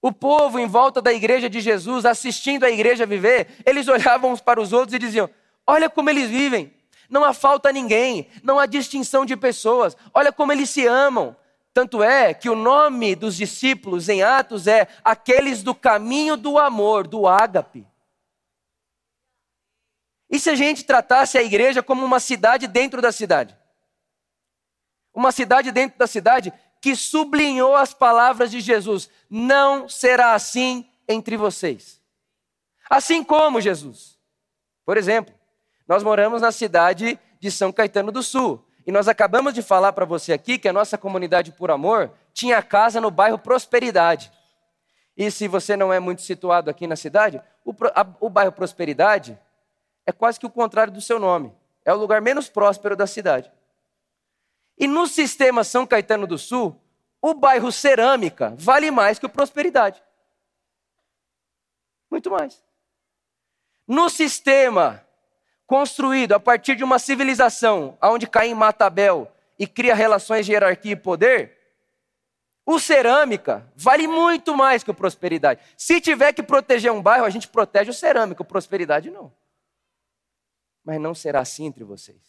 O 0.00 0.12
povo 0.12 0.58
em 0.58 0.66
volta 0.66 1.02
da 1.02 1.12
igreja 1.12 1.50
de 1.50 1.60
Jesus, 1.60 2.06
assistindo 2.06 2.64
a 2.64 2.70
igreja 2.70 3.04
viver, 3.04 3.48
eles 3.66 3.88
olhavam 3.88 4.30
uns 4.30 4.40
para 4.40 4.60
os 4.60 4.72
outros 4.72 4.94
e 4.94 5.00
diziam: 5.00 5.28
Olha 5.66 5.90
como 5.90 6.08
eles 6.08 6.30
vivem. 6.30 6.72
Não 7.08 7.24
há 7.24 7.34
falta 7.34 7.70
a 7.70 7.72
ninguém, 7.72 8.28
não 8.40 8.56
há 8.60 8.66
distinção 8.66 9.26
de 9.26 9.36
pessoas. 9.36 9.96
Olha 10.14 10.30
como 10.30 10.52
eles 10.52 10.70
se 10.70 10.86
amam. 10.86 11.36
Tanto 11.72 12.02
é 12.02 12.34
que 12.34 12.50
o 12.50 12.56
nome 12.56 13.14
dos 13.14 13.36
discípulos 13.36 14.08
em 14.08 14.22
Atos 14.22 14.66
é 14.66 14.88
aqueles 15.04 15.62
do 15.62 15.74
caminho 15.74 16.36
do 16.36 16.58
amor, 16.58 17.06
do 17.06 17.28
ágape. 17.28 17.86
E 20.28 20.38
se 20.38 20.50
a 20.50 20.54
gente 20.54 20.84
tratasse 20.84 21.38
a 21.38 21.42
igreja 21.42 21.82
como 21.82 22.04
uma 22.04 22.20
cidade 22.20 22.66
dentro 22.66 23.00
da 23.00 23.12
cidade? 23.12 23.56
Uma 25.12 25.32
cidade 25.32 25.72
dentro 25.72 25.98
da 25.98 26.06
cidade 26.06 26.52
que 26.80 26.96
sublinhou 26.96 27.74
as 27.76 27.92
palavras 27.92 28.50
de 28.50 28.60
Jesus: 28.60 29.10
não 29.28 29.88
será 29.88 30.34
assim 30.34 30.88
entre 31.08 31.36
vocês. 31.36 32.00
Assim 32.88 33.22
como 33.22 33.60
Jesus. 33.60 34.18
Por 34.84 34.96
exemplo, 34.96 35.34
nós 35.86 36.02
moramos 36.02 36.40
na 36.42 36.52
cidade 36.52 37.18
de 37.40 37.50
São 37.50 37.72
Caetano 37.72 38.12
do 38.12 38.22
Sul. 38.22 38.64
E 38.86 38.92
nós 38.92 39.08
acabamos 39.08 39.54
de 39.54 39.62
falar 39.62 39.92
para 39.92 40.04
você 40.04 40.32
aqui 40.32 40.58
que 40.58 40.68
a 40.68 40.72
nossa 40.72 40.96
comunidade 40.96 41.52
por 41.52 41.70
amor 41.70 42.12
tinha 42.32 42.62
casa 42.62 43.00
no 43.00 43.10
bairro 43.10 43.38
Prosperidade. 43.38 44.32
E 45.16 45.30
se 45.30 45.46
você 45.46 45.76
não 45.76 45.92
é 45.92 46.00
muito 46.00 46.22
situado 46.22 46.70
aqui 46.70 46.86
na 46.86 46.96
cidade, 46.96 47.40
o, 47.64 47.74
a, 47.94 48.06
o 48.20 48.30
bairro 48.30 48.52
Prosperidade 48.52 49.38
é 50.06 50.12
quase 50.12 50.40
que 50.40 50.46
o 50.46 50.50
contrário 50.50 50.92
do 50.92 51.00
seu 51.00 51.18
nome. 51.18 51.54
É 51.84 51.92
o 51.92 51.96
lugar 51.96 52.20
menos 52.20 52.48
próspero 52.48 52.96
da 52.96 53.06
cidade. 53.06 53.50
E 54.78 54.86
no 54.86 55.06
sistema 55.06 55.62
São 55.62 55.86
Caetano 55.86 56.26
do 56.26 56.38
Sul, 56.38 56.80
o 57.20 57.34
bairro 57.34 57.70
Cerâmica 57.70 58.54
vale 58.56 58.90
mais 58.90 59.18
que 59.18 59.26
o 59.26 59.30
Prosperidade. 59.30 60.02
Muito 62.10 62.30
mais. 62.30 62.62
No 63.86 64.08
sistema 64.08 65.04
construído 65.70 66.32
a 66.32 66.40
partir 66.40 66.74
de 66.74 66.82
uma 66.82 66.98
civilização 66.98 67.96
onde 68.02 68.26
Caim 68.26 68.54
mata 68.54 68.86
Abel 68.86 69.30
e 69.56 69.68
cria 69.68 69.94
relações 69.94 70.44
de 70.44 70.50
hierarquia 70.50 70.94
e 70.94 70.96
poder, 70.96 71.56
o 72.66 72.80
cerâmica 72.80 73.64
vale 73.76 74.08
muito 74.08 74.56
mais 74.56 74.82
que 74.82 74.90
o 74.90 74.94
prosperidade. 74.94 75.60
Se 75.76 76.00
tiver 76.00 76.32
que 76.32 76.42
proteger 76.42 76.90
um 76.90 77.00
bairro, 77.00 77.24
a 77.24 77.30
gente 77.30 77.46
protege 77.46 77.88
o 77.88 77.94
cerâmica, 77.94 78.42
o 78.42 78.44
prosperidade 78.44 79.10
não 79.10 79.32
mas 80.82 81.00
não 81.00 81.14
será 81.14 81.38
assim 81.38 81.66
entre 81.66 81.84
vocês. 81.84 82.20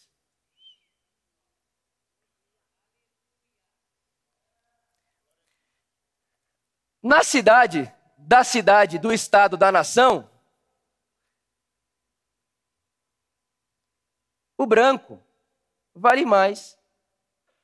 Na 7.02 7.24
cidade, 7.24 7.92
da 8.18 8.44
cidade, 8.44 9.00
do 9.00 9.12
estado, 9.12 9.58
da 9.58 9.72
nação, 9.72 10.30
o 14.64 14.66
branco 14.66 15.22
vale 15.94 16.26
mais 16.26 16.78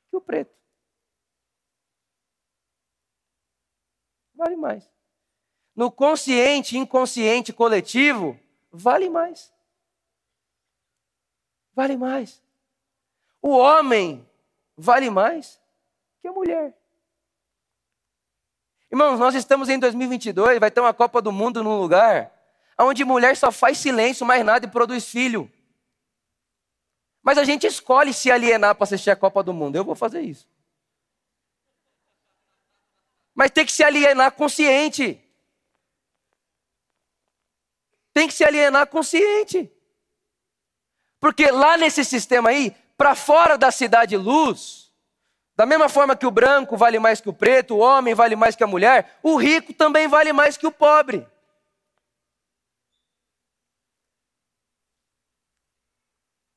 que 0.10 0.18
o 0.18 0.22
preto. 0.22 0.56
Vale 4.34 4.56
mais. 4.56 4.90
No 5.76 5.92
consciente, 5.92 6.78
inconsciente, 6.78 7.52
coletivo, 7.54 8.40
vale 8.72 9.10
mais 9.10 9.52
vale 11.78 11.96
mais. 11.96 12.42
O 13.40 13.52
homem 13.52 14.28
vale 14.76 15.12
mais 15.12 15.62
que 16.20 16.28
a 16.28 16.32
mulher. 16.32 16.76
Irmãos, 18.92 19.20
nós 19.20 19.36
estamos 19.36 19.70
em 19.70 19.78
2022, 19.78 20.60
vai 20.60 20.72
ter 20.72 20.80
uma 20.80 20.94
Copa 20.94 21.22
do 21.22 21.32
Mundo 21.32 21.64
num 21.64 21.80
lugar 21.80 22.34
onde 22.80 23.06
mulher 23.06 23.38
só 23.38 23.52
faz 23.52 23.78
silêncio, 23.78 24.26
mais 24.26 24.44
nada 24.44 24.66
e 24.66 24.70
produz 24.70 25.08
filho. 25.08 25.52
Mas 27.28 27.38
a 27.38 27.44
gente 27.44 27.68
escolhe 27.68 28.14
se 28.14 28.32
alienar 28.32 28.74
para 28.74 28.86
assistir 28.86 29.12
a 29.12 29.16
Copa 29.18 29.44
do 29.44 29.54
Mundo. 29.54 29.76
Eu 29.76 29.84
vou 29.84 29.96
fazer 29.96 30.22
isso. 30.22 30.48
Mas 33.36 33.52
tem 33.52 33.66
que 33.66 33.72
se 33.74 33.84
alienar 33.84 34.32
consciente. 34.32 35.20
Tem 38.14 38.30
que 38.30 38.34
se 38.34 38.46
alienar 38.46 38.88
consciente. 38.88 39.70
Porque 41.20 41.52
lá 41.52 41.76
nesse 41.76 42.06
sistema 42.06 42.48
aí, 42.48 42.74
para 42.98 43.14
fora 43.14 43.58
da 43.58 43.72
cidade 43.72 44.16
luz, 44.16 44.90
da 45.54 45.66
mesma 45.66 45.90
forma 45.90 46.16
que 46.16 46.26
o 46.26 46.32
branco 46.32 46.78
vale 46.78 46.98
mais 46.98 47.20
que 47.20 47.28
o 47.28 47.34
preto, 47.34 47.76
o 47.76 47.80
homem 47.80 48.16
vale 48.16 48.38
mais 48.38 48.56
que 48.56 48.64
a 48.64 48.68
mulher, 48.68 49.20
o 49.22 49.36
rico 49.36 49.74
também 49.74 50.08
vale 50.08 50.32
mais 50.32 50.56
que 50.56 50.66
o 50.66 50.72
pobre. 50.72 51.28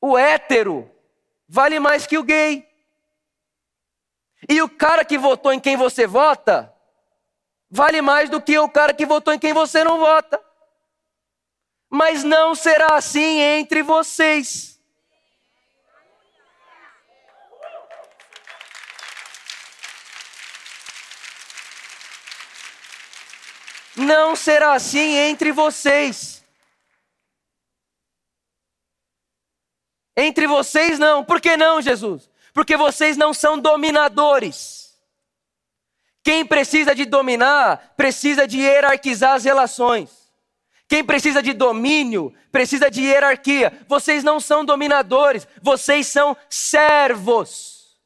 O 0.00 0.16
hétero 0.16 0.90
vale 1.48 1.78
mais 1.78 2.06
que 2.06 2.16
o 2.16 2.22
gay. 2.22 2.66
E 4.48 4.62
o 4.62 4.68
cara 4.68 5.04
que 5.04 5.18
votou 5.18 5.52
em 5.52 5.60
quem 5.60 5.76
você 5.76 6.06
vota 6.06 6.74
vale 7.70 8.00
mais 8.00 8.28
do 8.28 8.40
que 8.40 8.58
o 8.58 8.68
cara 8.68 8.92
que 8.92 9.06
votou 9.06 9.32
em 9.32 9.38
quem 9.38 9.52
você 9.52 9.84
não 9.84 9.98
vota. 9.98 10.42
Mas 11.88 12.24
não 12.24 12.54
será 12.54 12.96
assim 12.96 13.40
entre 13.40 13.82
vocês. 13.82 14.80
Não 23.96 24.34
será 24.34 24.72
assim 24.72 25.16
entre 25.16 25.52
vocês. 25.52 26.39
Entre 30.20 30.46
vocês 30.46 30.98
não. 30.98 31.24
Por 31.24 31.40
que 31.40 31.56
não, 31.56 31.80
Jesus? 31.80 32.28
Porque 32.52 32.76
vocês 32.76 33.16
não 33.16 33.32
são 33.32 33.58
dominadores. 33.58 34.94
Quem 36.22 36.44
precisa 36.44 36.94
de 36.94 37.06
dominar, 37.06 37.94
precisa 37.96 38.46
de 38.46 38.58
hierarquizar 38.58 39.34
as 39.34 39.44
relações. 39.44 40.30
Quem 40.86 41.02
precisa 41.02 41.42
de 41.42 41.52
domínio, 41.52 42.34
precisa 42.52 42.90
de 42.90 43.00
hierarquia. 43.00 43.72
Vocês 43.88 44.22
não 44.22 44.38
são 44.38 44.64
dominadores, 44.64 45.48
vocês 45.62 46.06
são 46.06 46.36
servos. 46.48 47.96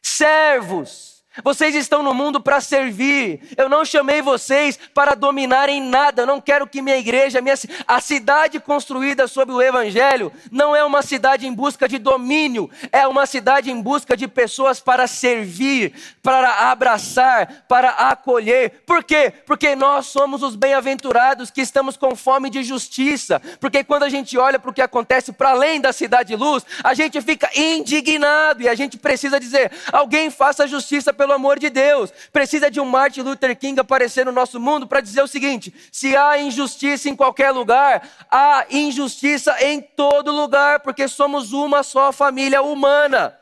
Servos. 0.00 1.11
Vocês 1.42 1.74
estão 1.74 2.02
no 2.02 2.12
mundo 2.12 2.40
para 2.40 2.60
servir. 2.60 3.40
Eu 3.56 3.68
não 3.68 3.84
chamei 3.84 4.20
vocês 4.20 4.78
para 4.92 5.14
dominarem 5.14 5.80
nada. 5.80 6.22
Eu 6.22 6.26
não 6.26 6.40
quero 6.40 6.66
que 6.66 6.82
minha 6.82 6.98
igreja, 6.98 7.40
minha, 7.40 7.54
a 7.86 8.00
cidade 8.00 8.60
construída 8.60 9.26
sob 9.26 9.50
o 9.50 9.62
Evangelho, 9.62 10.30
não 10.50 10.76
é 10.76 10.84
uma 10.84 11.00
cidade 11.00 11.46
em 11.46 11.52
busca 11.54 11.88
de 11.88 11.98
domínio. 11.98 12.70
É 12.90 13.06
uma 13.06 13.24
cidade 13.24 13.70
em 13.70 13.80
busca 13.80 14.14
de 14.14 14.28
pessoas 14.28 14.78
para 14.78 15.06
servir, 15.06 15.94
para 16.22 16.70
abraçar, 16.70 17.64
para 17.66 17.90
acolher. 17.90 18.82
Por 18.84 19.02
quê? 19.02 19.32
Porque 19.46 19.74
nós 19.74 20.06
somos 20.06 20.42
os 20.42 20.54
bem-aventurados 20.54 21.50
que 21.50 21.62
estamos 21.62 21.96
com 21.96 22.14
fome 22.14 22.50
de 22.50 22.62
justiça. 22.62 23.40
Porque 23.58 23.82
quando 23.82 24.02
a 24.02 24.10
gente 24.10 24.36
olha 24.36 24.58
para 24.58 24.70
o 24.70 24.74
que 24.74 24.82
acontece 24.82 25.32
para 25.32 25.50
além 25.50 25.80
da 25.80 25.94
cidade 25.94 26.36
luz, 26.36 26.64
a 26.84 26.92
gente 26.92 27.20
fica 27.22 27.48
indignado 27.54 28.62
e 28.62 28.68
a 28.68 28.74
gente 28.74 28.98
precisa 28.98 29.40
dizer: 29.40 29.72
alguém 29.90 30.30
faça 30.30 30.66
justiça 30.66 31.12
pelo 31.22 31.34
amor 31.34 31.56
de 31.56 31.70
Deus. 31.70 32.10
Precisa 32.32 32.68
de 32.68 32.80
um 32.80 32.84
Martin 32.84 33.20
Luther 33.20 33.56
King 33.56 33.78
aparecer 33.78 34.26
no 34.26 34.32
nosso 34.32 34.58
mundo 34.58 34.88
para 34.88 35.00
dizer 35.00 35.22
o 35.22 35.28
seguinte: 35.28 35.72
se 35.92 36.16
há 36.16 36.36
injustiça 36.36 37.08
em 37.08 37.14
qualquer 37.14 37.52
lugar, 37.52 38.26
há 38.28 38.66
injustiça 38.68 39.56
em 39.64 39.80
todo 39.80 40.32
lugar, 40.32 40.80
porque 40.80 41.06
somos 41.06 41.52
uma 41.52 41.84
só 41.84 42.12
família 42.12 42.60
humana. 42.60 43.38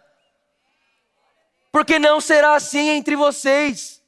Porque 1.73 1.99
não 1.99 2.21
será 2.21 2.55
assim 2.55 2.91
entre 2.91 3.17
vocês. 3.17 4.03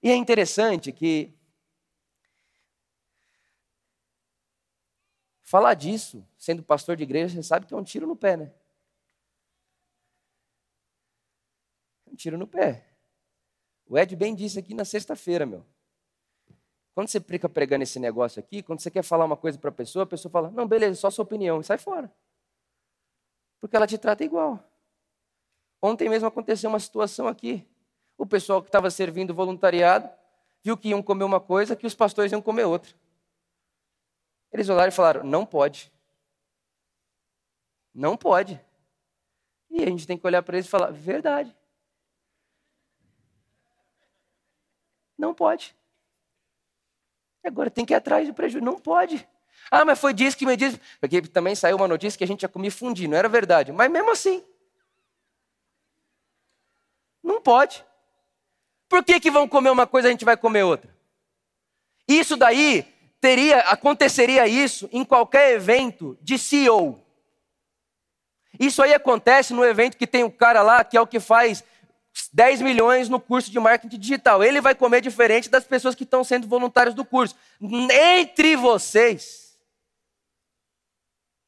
E 0.00 0.10
é 0.10 0.14
interessante 0.14 0.92
que 0.92 1.34
falar 5.42 5.74
disso 5.74 6.24
sendo 6.40 6.62
pastor 6.62 6.96
de 6.96 7.02
igreja, 7.02 7.34
você 7.34 7.42
sabe 7.42 7.66
que 7.66 7.74
é 7.74 7.76
um 7.76 7.84
tiro 7.84 8.06
no 8.06 8.16
pé, 8.16 8.34
né? 8.34 8.50
Um 12.10 12.14
tiro 12.16 12.38
no 12.38 12.46
pé. 12.46 12.86
O 13.86 13.98
Ed 13.98 14.16
bem 14.16 14.34
disse 14.34 14.58
aqui 14.58 14.72
na 14.72 14.86
sexta-feira, 14.86 15.44
meu. 15.44 15.64
Quando 16.94 17.08
você 17.08 17.20
fica 17.20 17.46
pregando 17.46 17.82
esse 17.82 18.00
negócio 18.00 18.40
aqui, 18.40 18.62
quando 18.62 18.80
você 18.80 18.90
quer 18.90 19.02
falar 19.02 19.26
uma 19.26 19.36
coisa 19.36 19.58
para 19.58 19.68
a 19.68 19.72
pessoa, 19.72 20.04
a 20.04 20.06
pessoa 20.06 20.32
fala: 20.32 20.50
Não, 20.50 20.66
beleza, 20.66 20.98
só 20.98 21.10
sua 21.10 21.24
opinião, 21.24 21.60
e 21.60 21.64
sai 21.64 21.76
fora. 21.76 22.10
Porque 23.60 23.76
ela 23.76 23.86
te 23.86 23.98
trata 23.98 24.24
igual. 24.24 24.58
Ontem 25.82 26.08
mesmo 26.08 26.26
aconteceu 26.26 26.70
uma 26.70 26.80
situação 26.80 27.28
aqui. 27.28 27.66
O 28.16 28.24
pessoal 28.26 28.62
que 28.62 28.68
estava 28.68 28.90
servindo 28.90 29.34
voluntariado 29.34 30.10
viu 30.62 30.76
que 30.76 30.88
iam 30.88 31.02
comer 31.02 31.24
uma 31.24 31.40
coisa, 31.40 31.76
que 31.76 31.86
os 31.86 31.94
pastores 31.94 32.32
iam 32.32 32.40
comer 32.40 32.64
outra. 32.64 32.94
Eles 34.50 34.70
olharam 34.70 34.88
e 34.88 34.92
falaram: 34.92 35.22
Não 35.22 35.44
pode. 35.44 35.92
Não 37.94 38.16
pode. 38.16 38.60
E 39.70 39.82
a 39.82 39.86
gente 39.86 40.06
tem 40.06 40.16
que 40.18 40.26
olhar 40.26 40.42
para 40.42 40.56
eles 40.56 40.66
e 40.66 40.70
falar: 40.70 40.90
verdade. 40.90 41.54
Não 45.16 45.34
pode. 45.34 45.76
Agora 47.44 47.70
tem 47.70 47.84
que 47.84 47.92
ir 47.92 47.96
atrás 47.96 48.26
do 48.26 48.34
prejuízo. 48.34 48.64
Não 48.64 48.78
pode. 48.78 49.26
Ah, 49.70 49.84
mas 49.84 49.98
foi 49.98 50.12
disso 50.12 50.36
que 50.36 50.46
me 50.46 50.56
disse. 50.56 50.80
Porque 51.00 51.22
também 51.22 51.54
saiu 51.54 51.76
uma 51.76 51.88
notícia 51.88 52.16
que 52.16 52.24
a 52.24 52.26
gente 52.26 52.42
ia 52.42 52.48
comer 52.48 52.70
fundir, 52.70 53.08
não 53.08 53.16
era 53.16 53.28
verdade. 53.28 53.72
Mas 53.72 53.90
mesmo 53.90 54.10
assim. 54.10 54.44
Não 57.22 57.40
pode. 57.40 57.84
Por 58.88 59.04
que, 59.04 59.20
que 59.20 59.30
vão 59.30 59.46
comer 59.46 59.70
uma 59.70 59.86
coisa 59.86 60.08
e 60.08 60.10
a 60.10 60.12
gente 60.12 60.24
vai 60.24 60.36
comer 60.36 60.64
outra? 60.64 60.94
Isso 62.08 62.36
daí 62.36 62.82
teria, 63.20 63.60
aconteceria 63.60 64.48
isso 64.48 64.88
em 64.90 65.04
qualquer 65.04 65.52
evento 65.52 66.18
de 66.20 66.36
CEO. 66.38 67.00
Isso 68.60 68.82
aí 68.82 68.92
acontece 68.92 69.54
no 69.54 69.64
evento 69.64 69.96
que 69.96 70.06
tem 70.06 70.22
o 70.22 70.30
cara 70.30 70.60
lá 70.60 70.84
que 70.84 70.94
é 70.94 71.00
o 71.00 71.06
que 71.06 71.18
faz 71.18 71.64
10 72.30 72.60
milhões 72.60 73.08
no 73.08 73.18
curso 73.18 73.50
de 73.50 73.58
marketing 73.58 73.98
digital. 73.98 74.44
Ele 74.44 74.60
vai 74.60 74.74
comer 74.74 75.00
diferente 75.00 75.48
das 75.48 75.64
pessoas 75.64 75.94
que 75.94 76.04
estão 76.04 76.22
sendo 76.22 76.46
voluntários 76.46 76.94
do 76.94 77.02
curso. 77.02 77.34
Entre 77.90 78.56
vocês, 78.56 79.58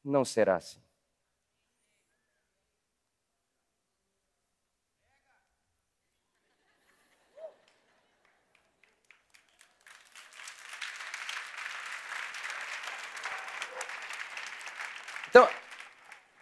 não 0.03 0.25
será 0.25 0.55
assim. 0.55 0.81
Então, 15.29 15.47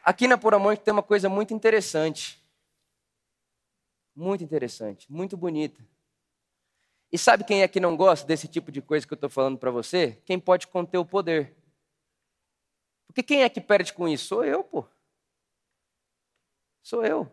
Aqui 0.03 0.27
na 0.27 0.37
Por 0.37 0.53
Amor 0.53 0.77
tem 0.77 0.91
uma 0.91 1.03
coisa 1.03 1.29
muito 1.29 1.53
interessante. 1.53 2.41
Muito 4.15 4.43
interessante, 4.43 5.11
muito 5.11 5.37
bonita. 5.37 5.83
E 7.11 7.17
sabe 7.17 7.43
quem 7.43 7.61
é 7.61 7.67
que 7.67 7.79
não 7.79 7.95
gosta 7.95 8.25
desse 8.25 8.47
tipo 8.47 8.71
de 8.71 8.81
coisa 8.81 9.05
que 9.05 9.13
eu 9.13 9.15
estou 9.15 9.29
falando 9.29 9.57
para 9.57 9.69
você? 9.69 10.21
Quem 10.25 10.39
pode 10.39 10.67
conter 10.67 10.97
o 10.97 11.05
poder. 11.05 11.55
Porque 13.07 13.21
quem 13.21 13.43
é 13.43 13.49
que 13.49 13.59
perde 13.59 13.93
com 13.93 14.07
isso? 14.07 14.27
Sou 14.27 14.45
eu, 14.45 14.63
pô. 14.63 14.85
Sou 16.81 17.05
eu. 17.05 17.29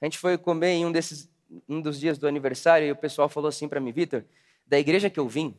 A 0.00 0.04
gente 0.04 0.18
foi 0.18 0.36
comer 0.36 0.72
em 0.72 0.86
um 0.86 0.92
desses 0.92 1.30
um 1.68 1.80
dos 1.80 1.98
dias 2.00 2.18
do 2.18 2.26
aniversário 2.26 2.86
e 2.86 2.92
o 2.92 2.96
pessoal 2.96 3.28
falou 3.28 3.48
assim 3.48 3.68
para 3.68 3.80
mim, 3.80 3.92
Vitor, 3.92 4.24
da 4.66 4.78
igreja 4.78 5.10
que 5.10 5.20
eu 5.20 5.28
vim, 5.28 5.58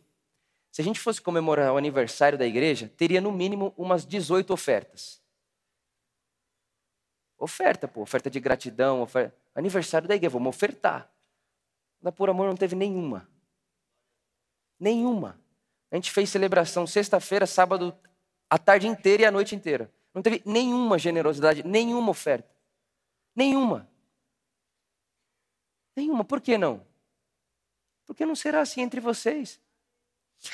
se 0.71 0.81
a 0.81 0.83
gente 0.83 0.99
fosse 0.99 1.21
comemorar 1.21 1.71
o 1.73 1.77
aniversário 1.77 2.37
da 2.37 2.47
igreja, 2.47 2.91
teria 2.97 3.21
no 3.21 3.31
mínimo 3.31 3.73
umas 3.77 4.05
18 4.05 4.51
ofertas. 4.51 5.22
Oferta, 7.43 7.89
pô, 7.89 8.01
oferta 8.03 8.29
de 8.29 8.39
gratidão, 8.39 9.01
oferta... 9.01 9.35
aniversário 9.53 10.07
da 10.07 10.15
igreja, 10.15 10.29
vamos 10.29 10.47
ofertar. 10.47 11.11
Da 12.01 12.09
Por 12.09 12.29
Amor 12.29 12.47
não 12.47 12.55
teve 12.55 12.73
nenhuma. 12.73 13.27
Nenhuma. 14.79 15.37
A 15.91 15.95
gente 15.95 16.09
fez 16.09 16.29
celebração 16.29 16.87
sexta-feira, 16.87 17.45
sábado, 17.45 17.93
a 18.49 18.57
tarde 18.57 18.87
inteira 18.87 19.23
e 19.23 19.25
a 19.25 19.31
noite 19.31 19.53
inteira. 19.55 19.91
Não 20.13 20.21
teve 20.21 20.41
nenhuma 20.45 20.97
generosidade, 20.97 21.67
nenhuma 21.67 22.11
oferta. 22.11 22.49
Nenhuma. 23.35 23.89
Nenhuma. 25.97 26.23
Por 26.23 26.39
que 26.39 26.57
não? 26.57 26.87
Porque 28.05 28.25
não 28.25 28.37
será 28.37 28.61
assim 28.61 28.79
entre 28.79 29.01
vocês. 29.01 29.59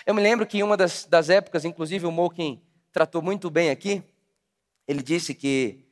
Eu 0.08 0.16
me 0.16 0.24
lembro 0.24 0.48
que 0.48 0.58
em 0.58 0.64
uma 0.64 0.76
das, 0.76 1.06
das 1.06 1.30
épocas, 1.30 1.66
inclusive 1.66 2.08
o 2.08 2.12
Mokin 2.12 2.60
tratou 2.92 3.22
muito 3.22 3.48
bem 3.52 3.70
aqui, 3.70 4.02
ele 4.88 5.04
disse 5.04 5.36
que 5.36 5.88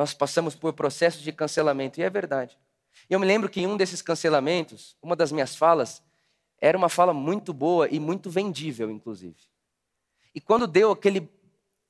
nós 0.00 0.14
passamos 0.14 0.54
por 0.54 0.72
processos 0.72 1.20
de 1.20 1.30
cancelamento, 1.30 2.00
e 2.00 2.02
é 2.02 2.08
verdade. 2.08 2.58
Eu 3.10 3.20
me 3.20 3.26
lembro 3.26 3.50
que 3.50 3.60
em 3.60 3.66
um 3.66 3.76
desses 3.76 4.00
cancelamentos, 4.00 4.96
uma 5.02 5.14
das 5.14 5.30
minhas 5.30 5.54
falas 5.54 6.02
era 6.58 6.78
uma 6.78 6.88
fala 6.88 7.12
muito 7.12 7.52
boa 7.52 7.86
e 7.86 8.00
muito 8.00 8.30
vendível, 8.30 8.90
inclusive. 8.90 9.36
E 10.34 10.40
quando 10.40 10.66
deu 10.66 10.90
aquele 10.90 11.30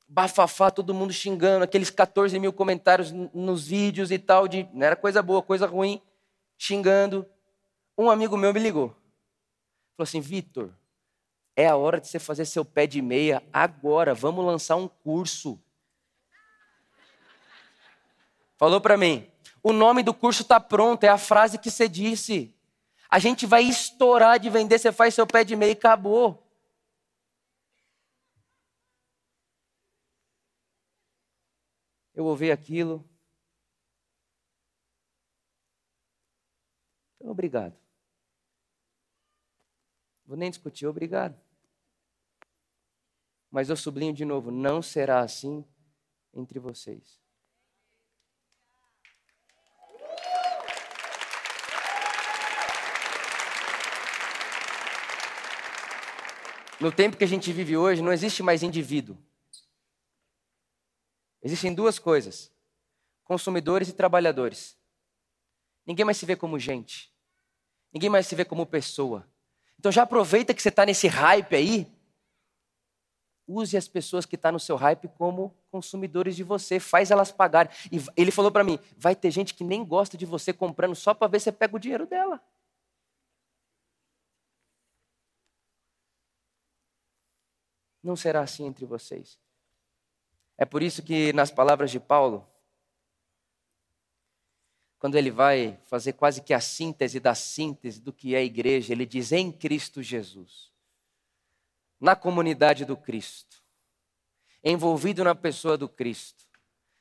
bafafá, 0.08 0.72
todo 0.72 0.92
mundo 0.92 1.12
xingando, 1.12 1.62
aqueles 1.62 1.88
14 1.88 2.36
mil 2.40 2.52
comentários 2.52 3.12
nos 3.12 3.68
vídeos 3.68 4.10
e 4.10 4.18
tal, 4.18 4.48
de 4.48 4.68
não 4.72 4.84
era 4.84 4.96
coisa 4.96 5.22
boa, 5.22 5.40
coisa 5.40 5.64
ruim, 5.64 6.02
xingando, 6.58 7.24
um 7.96 8.10
amigo 8.10 8.36
meu 8.36 8.52
me 8.52 8.58
ligou. 8.58 8.88
Falou 9.96 10.02
assim: 10.02 10.20
Vitor, 10.20 10.70
é 11.54 11.68
a 11.68 11.76
hora 11.76 12.00
de 12.00 12.08
você 12.08 12.18
fazer 12.18 12.44
seu 12.44 12.64
pé 12.64 12.88
de 12.88 13.00
meia 13.00 13.40
agora, 13.52 14.14
vamos 14.14 14.44
lançar 14.44 14.74
um 14.74 14.88
curso 14.88 15.62
falou 18.60 18.78
para 18.78 18.98
mim: 18.98 19.26
o 19.62 19.72
nome 19.72 20.02
do 20.02 20.12
curso 20.12 20.42
está 20.42 20.60
pronto, 20.60 21.02
é 21.04 21.08
a 21.08 21.16
frase 21.16 21.58
que 21.58 21.70
você 21.70 21.88
disse. 21.88 22.54
A 23.08 23.18
gente 23.18 23.46
vai 23.46 23.62
estourar 23.62 24.38
de 24.38 24.50
vender, 24.50 24.78
você 24.78 24.92
faz 24.92 25.14
seu 25.14 25.26
pé 25.26 25.42
de 25.42 25.56
meia 25.56 25.70
e 25.70 25.72
acabou. 25.72 26.46
Eu 32.14 32.26
ouvi 32.26 32.52
aquilo. 32.52 33.02
Então, 37.16 37.30
obrigado. 37.30 37.74
Vou 40.26 40.36
nem 40.36 40.50
discutir, 40.50 40.86
obrigado. 40.86 41.40
Mas 43.50 43.70
eu 43.70 43.76
sublinho 43.76 44.12
de 44.12 44.26
novo: 44.26 44.50
não 44.50 44.82
será 44.82 45.20
assim 45.20 45.64
entre 46.34 46.58
vocês. 46.58 47.19
No 56.80 56.90
tempo 56.90 57.16
que 57.16 57.24
a 57.24 57.28
gente 57.28 57.52
vive 57.52 57.76
hoje, 57.76 58.00
não 58.00 58.12
existe 58.12 58.42
mais 58.42 58.62
indivíduo. 58.62 59.18
Existem 61.42 61.74
duas 61.74 61.98
coisas: 61.98 62.50
consumidores 63.22 63.88
e 63.88 63.92
trabalhadores. 63.92 64.78
Ninguém 65.86 66.04
mais 66.06 66.16
se 66.16 66.24
vê 66.24 66.34
como 66.34 66.58
gente. 66.58 67.12
Ninguém 67.92 68.08
mais 68.08 68.26
se 68.26 68.34
vê 68.34 68.44
como 68.44 68.64
pessoa. 68.64 69.28
Então 69.78 69.92
já 69.92 70.02
aproveita 70.02 70.54
que 70.54 70.62
você 70.62 70.68
está 70.70 70.86
nesse 70.86 71.06
hype 71.06 71.54
aí. 71.54 71.86
Use 73.46 73.76
as 73.76 73.88
pessoas 73.88 74.24
que 74.24 74.36
estão 74.36 74.50
tá 74.50 74.52
no 74.52 74.60
seu 74.60 74.76
hype 74.76 75.08
como 75.08 75.54
consumidores 75.70 76.36
de 76.36 76.44
você. 76.44 76.78
Faz 76.78 77.10
elas 77.10 77.32
pagarem. 77.32 77.72
E 77.92 78.00
ele 78.16 78.30
falou 78.30 78.50
para 78.50 78.64
mim: 78.64 78.78
vai 78.96 79.14
ter 79.14 79.30
gente 79.30 79.52
que 79.52 79.64
nem 79.64 79.84
gosta 79.84 80.16
de 80.16 80.24
você 80.24 80.50
comprando 80.52 80.94
só 80.94 81.12
para 81.12 81.28
ver 81.28 81.40
se 81.40 81.44
você 81.44 81.52
pega 81.52 81.76
o 81.76 81.80
dinheiro 81.80 82.06
dela. 82.06 82.40
Não 88.02 88.16
será 88.16 88.40
assim 88.40 88.66
entre 88.66 88.84
vocês. 88.86 89.38
É 90.56 90.64
por 90.64 90.82
isso 90.82 91.02
que, 91.02 91.32
nas 91.32 91.50
palavras 91.50 91.90
de 91.90 91.98
Paulo, 91.98 92.46
quando 94.98 95.16
ele 95.16 95.30
vai 95.30 95.80
fazer 95.86 96.12
quase 96.12 96.42
que 96.42 96.52
a 96.52 96.60
síntese 96.60 97.18
da 97.18 97.34
síntese 97.34 97.98
do 97.98 98.12
que 98.12 98.34
é 98.34 98.38
a 98.38 98.44
igreja, 98.44 98.92
ele 98.92 99.06
diz: 99.06 99.32
em 99.32 99.50
Cristo 99.50 100.02
Jesus, 100.02 100.70
na 101.98 102.14
comunidade 102.14 102.84
do 102.84 102.96
Cristo, 102.96 103.64
envolvido 104.62 105.24
na 105.24 105.34
pessoa 105.34 105.78
do 105.78 105.88
Cristo, 105.88 106.44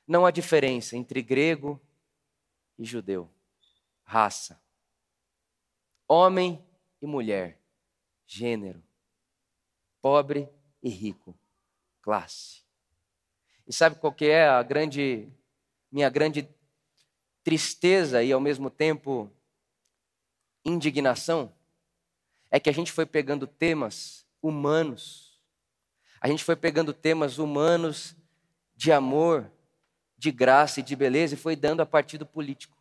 não 0.08 0.26
há 0.26 0.32
diferença 0.32 0.96
entre 0.96 1.22
grego 1.22 1.80
e 2.78 2.86
judeu, 2.86 3.30
raça, 4.04 4.62
homem 6.08 6.66
e 7.02 7.06
mulher, 7.06 7.60
gênero, 8.26 8.82
pobre 10.02 10.50
e 10.82 10.90
rico, 10.90 11.38
classe. 12.02 12.64
E 13.68 13.74
sabe 13.74 13.98
qual 13.98 14.14
que 14.14 14.26
é 14.26 14.48
a 14.48 14.64
grande 14.64 15.28
minha 15.92 16.10
grande 16.10 16.48
tristeza 17.44 18.24
e 18.24 18.32
ao 18.32 18.40
mesmo 18.40 18.70
tempo 18.70 19.32
indignação? 20.64 21.54
É 22.50 22.60
que 22.60 22.70
a 22.70 22.74
gente 22.74 22.92
foi 22.92 23.06
pegando 23.06 23.46
temas 23.46 24.26
humanos. 24.42 25.40
A 26.22 26.28
gente 26.28 26.44
foi 26.44 26.56
pegando 26.56 26.94
temas 26.94 27.38
humanos 27.38 28.16
de 28.76 28.92
amor, 28.92 29.52
de 30.18 30.32
graça 30.32 30.80
e 30.80 30.84
de 30.84 30.96
beleza 30.96 31.36
e 31.36 31.38
foi 31.38 31.56
dando 31.56 31.82
a 31.82 31.86
partir 31.86 32.18
do 32.18 32.26
político. 32.26 32.79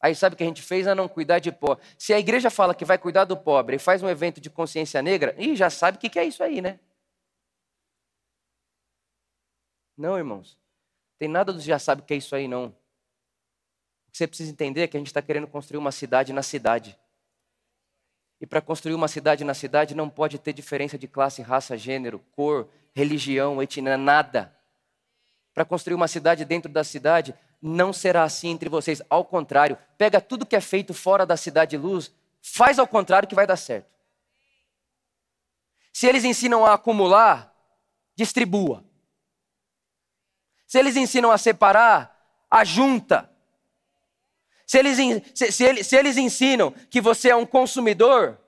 Aí 0.00 0.14
sabe 0.14 0.34
o 0.34 0.36
que 0.36 0.44
a 0.44 0.46
gente 0.46 0.62
fez? 0.62 0.86
Ah, 0.86 0.94
não, 0.94 1.08
cuidar 1.08 1.40
de 1.40 1.50
pobre. 1.50 1.84
Se 1.98 2.12
a 2.12 2.18
igreja 2.18 2.50
fala 2.50 2.74
que 2.74 2.84
vai 2.84 2.96
cuidar 2.96 3.24
do 3.24 3.36
pobre 3.36 3.76
e 3.76 3.78
faz 3.78 4.02
um 4.02 4.08
evento 4.08 4.40
de 4.40 4.48
consciência 4.48 5.02
negra, 5.02 5.34
ih, 5.38 5.56
já 5.56 5.68
sabe 5.70 5.96
o 5.96 6.00
que 6.00 6.18
é 6.18 6.24
isso 6.24 6.42
aí, 6.42 6.60
né? 6.60 6.78
Não, 9.96 10.16
irmãos. 10.16 10.56
Tem 11.18 11.28
nada 11.28 11.52
do 11.52 11.60
já 11.60 11.78
sabe 11.78 12.02
o 12.02 12.04
que 12.04 12.14
é 12.14 12.16
isso 12.16 12.36
aí, 12.36 12.46
não. 12.46 12.66
O 12.66 14.10
que 14.12 14.18
você 14.18 14.26
precisa 14.28 14.52
entender 14.52 14.82
é 14.82 14.86
que 14.86 14.96
a 14.96 15.00
gente 15.00 15.08
está 15.08 15.20
querendo 15.20 15.48
construir 15.48 15.78
uma 15.78 15.90
cidade 15.90 16.32
na 16.32 16.42
cidade. 16.42 16.96
E 18.40 18.46
para 18.46 18.60
construir 18.60 18.94
uma 18.94 19.08
cidade 19.08 19.42
na 19.42 19.54
cidade 19.54 19.96
não 19.96 20.08
pode 20.08 20.38
ter 20.38 20.52
diferença 20.52 20.96
de 20.96 21.08
classe, 21.08 21.42
raça, 21.42 21.76
gênero, 21.76 22.20
cor, 22.36 22.68
religião, 22.94 23.60
etnia, 23.60 23.96
nada. 23.96 24.56
Para 25.52 25.64
construir 25.64 25.94
uma 25.94 26.06
cidade 26.06 26.44
dentro 26.44 26.70
da 26.70 26.84
cidade, 26.84 27.34
não 27.60 27.92
será 27.92 28.22
assim 28.22 28.48
entre 28.48 28.68
vocês. 28.68 29.02
Ao 29.10 29.24
contrário, 29.24 29.78
pega 29.96 30.20
tudo 30.20 30.46
que 30.46 30.56
é 30.56 30.60
feito 30.60 30.94
fora 30.94 31.26
da 31.26 31.36
cidade 31.36 31.72
de 31.72 31.76
luz, 31.76 32.12
faz 32.40 32.78
ao 32.78 32.86
contrário 32.86 33.28
que 33.28 33.34
vai 33.34 33.46
dar 33.46 33.56
certo. 33.56 33.88
Se 35.92 36.06
eles 36.06 36.24
ensinam 36.24 36.64
a 36.64 36.74
acumular, 36.74 37.52
distribua. 38.14 38.84
Se 40.66 40.78
eles 40.78 40.96
ensinam 40.96 41.30
a 41.30 41.38
separar, 41.38 42.46
ajunta. 42.50 43.30
Se 44.66 44.78
eles, 44.78 44.98
se, 45.34 45.50
se, 45.50 45.84
se 45.84 45.96
eles 45.96 46.16
ensinam 46.16 46.70
que 46.90 47.00
você 47.00 47.30
é 47.30 47.36
um 47.36 47.46
consumidor, 47.46 48.38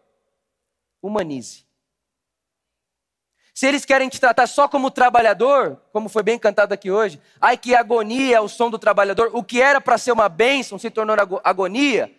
humanize. 1.02 1.64
Se 3.54 3.66
eles 3.66 3.84
querem 3.84 4.08
te 4.08 4.20
tratar 4.20 4.46
só 4.46 4.68
como 4.68 4.90
trabalhador, 4.90 5.76
como 5.92 6.08
foi 6.08 6.22
bem 6.22 6.38
cantado 6.38 6.72
aqui 6.72 6.90
hoje, 6.90 7.20
ai 7.40 7.56
que 7.56 7.74
agonia 7.74 8.36
é 8.36 8.40
o 8.40 8.48
som 8.48 8.70
do 8.70 8.78
trabalhador, 8.78 9.30
o 9.32 9.42
que 9.42 9.60
era 9.60 9.80
para 9.80 9.98
ser 9.98 10.12
uma 10.12 10.28
bênção 10.28 10.78
se 10.78 10.90
tornou 10.90 11.16
agonia. 11.42 12.10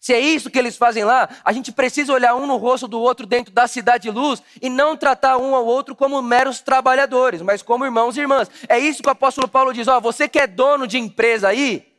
Se 0.00 0.14
é 0.14 0.18
isso 0.18 0.50
que 0.50 0.58
eles 0.58 0.78
fazem 0.78 1.04
lá, 1.04 1.28
a 1.44 1.52
gente 1.52 1.70
precisa 1.70 2.10
olhar 2.12 2.34
um 2.34 2.46
no 2.46 2.56
rosto 2.56 2.88
do 2.88 2.98
outro 2.98 3.26
dentro 3.26 3.52
da 3.52 3.68
cidade 3.68 4.04
de 4.04 4.10
luz 4.10 4.42
e 4.60 4.70
não 4.70 4.96
tratar 4.96 5.36
um 5.36 5.54
ao 5.54 5.66
outro 5.66 5.94
como 5.94 6.22
meros 6.22 6.60
trabalhadores, 6.60 7.42
mas 7.42 7.62
como 7.62 7.84
irmãos 7.84 8.16
e 8.16 8.20
irmãs. 8.20 8.50
É 8.66 8.78
isso 8.78 9.02
que 9.02 9.08
o 9.10 9.12
apóstolo 9.12 9.46
Paulo 9.46 9.74
diz: 9.74 9.86
ó, 9.88 10.00
você 10.00 10.26
que 10.26 10.38
é 10.38 10.46
dono 10.46 10.86
de 10.86 10.98
empresa 10.98 11.48
aí, 11.48 11.89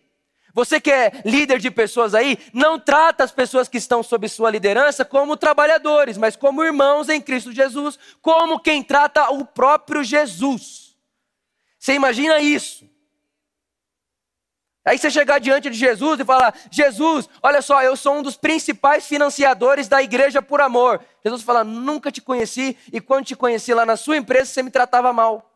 você 0.53 0.79
que 0.79 0.91
é 0.91 1.21
líder 1.25 1.59
de 1.59 1.71
pessoas 1.71 2.13
aí, 2.13 2.37
não 2.53 2.79
trata 2.79 3.23
as 3.23 3.31
pessoas 3.31 3.67
que 3.67 3.77
estão 3.77 4.03
sob 4.03 4.27
sua 4.27 4.49
liderança 4.49 5.05
como 5.05 5.37
trabalhadores, 5.37 6.17
mas 6.17 6.35
como 6.35 6.63
irmãos 6.63 7.09
em 7.09 7.21
Cristo 7.21 7.51
Jesus, 7.51 7.97
como 8.21 8.59
quem 8.59 8.83
trata 8.83 9.29
o 9.31 9.45
próprio 9.45 10.03
Jesus. 10.03 10.95
Você 11.79 11.93
imagina 11.93 12.39
isso? 12.39 12.89
Aí 14.83 14.97
você 14.97 15.11
chegar 15.11 15.39
diante 15.39 15.69
de 15.69 15.77
Jesus 15.77 16.19
e 16.19 16.25
falar: 16.25 16.55
Jesus, 16.71 17.29
olha 17.41 17.61
só, 17.61 17.83
eu 17.83 17.95
sou 17.95 18.15
um 18.15 18.23
dos 18.23 18.35
principais 18.35 19.05
financiadores 19.05 19.87
da 19.87 20.01
igreja 20.01 20.41
por 20.41 20.59
amor. 20.59 20.99
Jesus 21.23 21.43
fala: 21.43 21.63
Nunca 21.63 22.11
te 22.11 22.19
conheci 22.19 22.75
e 22.91 22.99
quando 22.99 23.25
te 23.25 23.35
conheci 23.35 23.73
lá 23.73 23.85
na 23.85 23.95
sua 23.95 24.17
empresa 24.17 24.45
você 24.45 24.63
me 24.63 24.71
tratava 24.71 25.13
mal. 25.13 25.50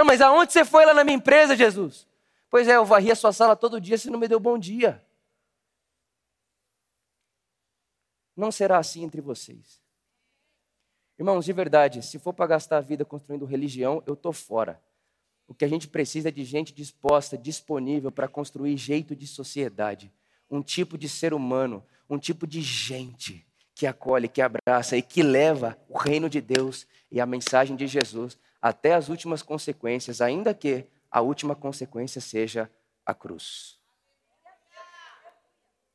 Ah, 0.00 0.04
mas 0.04 0.22
aonde 0.22 0.50
você 0.50 0.64
foi 0.64 0.86
lá 0.86 0.94
na 0.94 1.04
minha 1.04 1.18
empresa, 1.18 1.54
Jesus? 1.54 2.06
Pois 2.48 2.66
é, 2.66 2.76
eu 2.76 2.86
varri 2.86 3.10
a 3.10 3.14
sua 3.14 3.34
sala 3.34 3.54
todo 3.54 3.78
dia, 3.78 3.98
você 3.98 4.08
não 4.08 4.18
me 4.18 4.26
deu 4.26 4.40
bom 4.40 4.58
dia. 4.58 5.04
Não 8.34 8.50
será 8.50 8.78
assim 8.78 9.04
entre 9.04 9.20
vocês. 9.20 9.78
Irmãos, 11.18 11.44
de 11.44 11.52
verdade, 11.52 12.02
se 12.02 12.18
for 12.18 12.32
para 12.32 12.46
gastar 12.46 12.78
a 12.78 12.80
vida 12.80 13.04
construindo 13.04 13.44
religião, 13.44 14.02
eu 14.06 14.14
estou 14.14 14.32
fora. 14.32 14.82
O 15.46 15.52
que 15.52 15.66
a 15.66 15.68
gente 15.68 15.86
precisa 15.86 16.28
é 16.30 16.32
de 16.32 16.44
gente 16.44 16.72
disposta, 16.72 17.36
disponível 17.36 18.10
para 18.10 18.26
construir 18.26 18.78
jeito 18.78 19.14
de 19.14 19.26
sociedade, 19.26 20.10
um 20.50 20.62
tipo 20.62 20.96
de 20.96 21.10
ser 21.10 21.34
humano, 21.34 21.84
um 22.08 22.18
tipo 22.18 22.46
de 22.46 22.62
gente 22.62 23.46
que 23.74 23.86
acolhe, 23.86 24.28
que 24.28 24.40
abraça 24.40 24.96
e 24.96 25.02
que 25.02 25.22
leva 25.22 25.76
o 25.90 25.98
reino 25.98 26.30
de 26.30 26.40
Deus 26.40 26.86
e 27.10 27.20
a 27.20 27.26
mensagem 27.26 27.76
de 27.76 27.86
Jesus 27.86 28.38
até 28.60 28.94
as 28.94 29.08
últimas 29.08 29.42
consequências, 29.42 30.20
ainda 30.20 30.52
que 30.54 30.86
a 31.10 31.20
última 31.20 31.54
consequência 31.54 32.20
seja 32.20 32.70
a 33.04 33.14
cruz. 33.14 33.78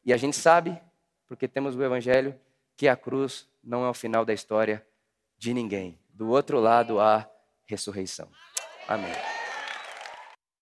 E 0.04 0.14
a 0.14 0.18
gente 0.18 0.36
sabe, 0.36 0.80
porque 1.28 1.48
temos 1.48 1.76
o 1.76 1.84
Evangelho, 1.84 2.40
que 2.78 2.88
a 2.88 2.96
cruz 2.96 3.48
não 3.64 3.86
é 3.86 3.90
o 3.90 3.94
final 3.94 4.26
da 4.26 4.34
história 4.34 4.86
de 5.38 5.54
ninguém. 5.54 6.00
Do 6.10 6.30
outro 6.30 6.60
lado 6.60 7.00
há 7.00 7.30
ressurreição. 7.66 8.30
Amém. 8.88 9.45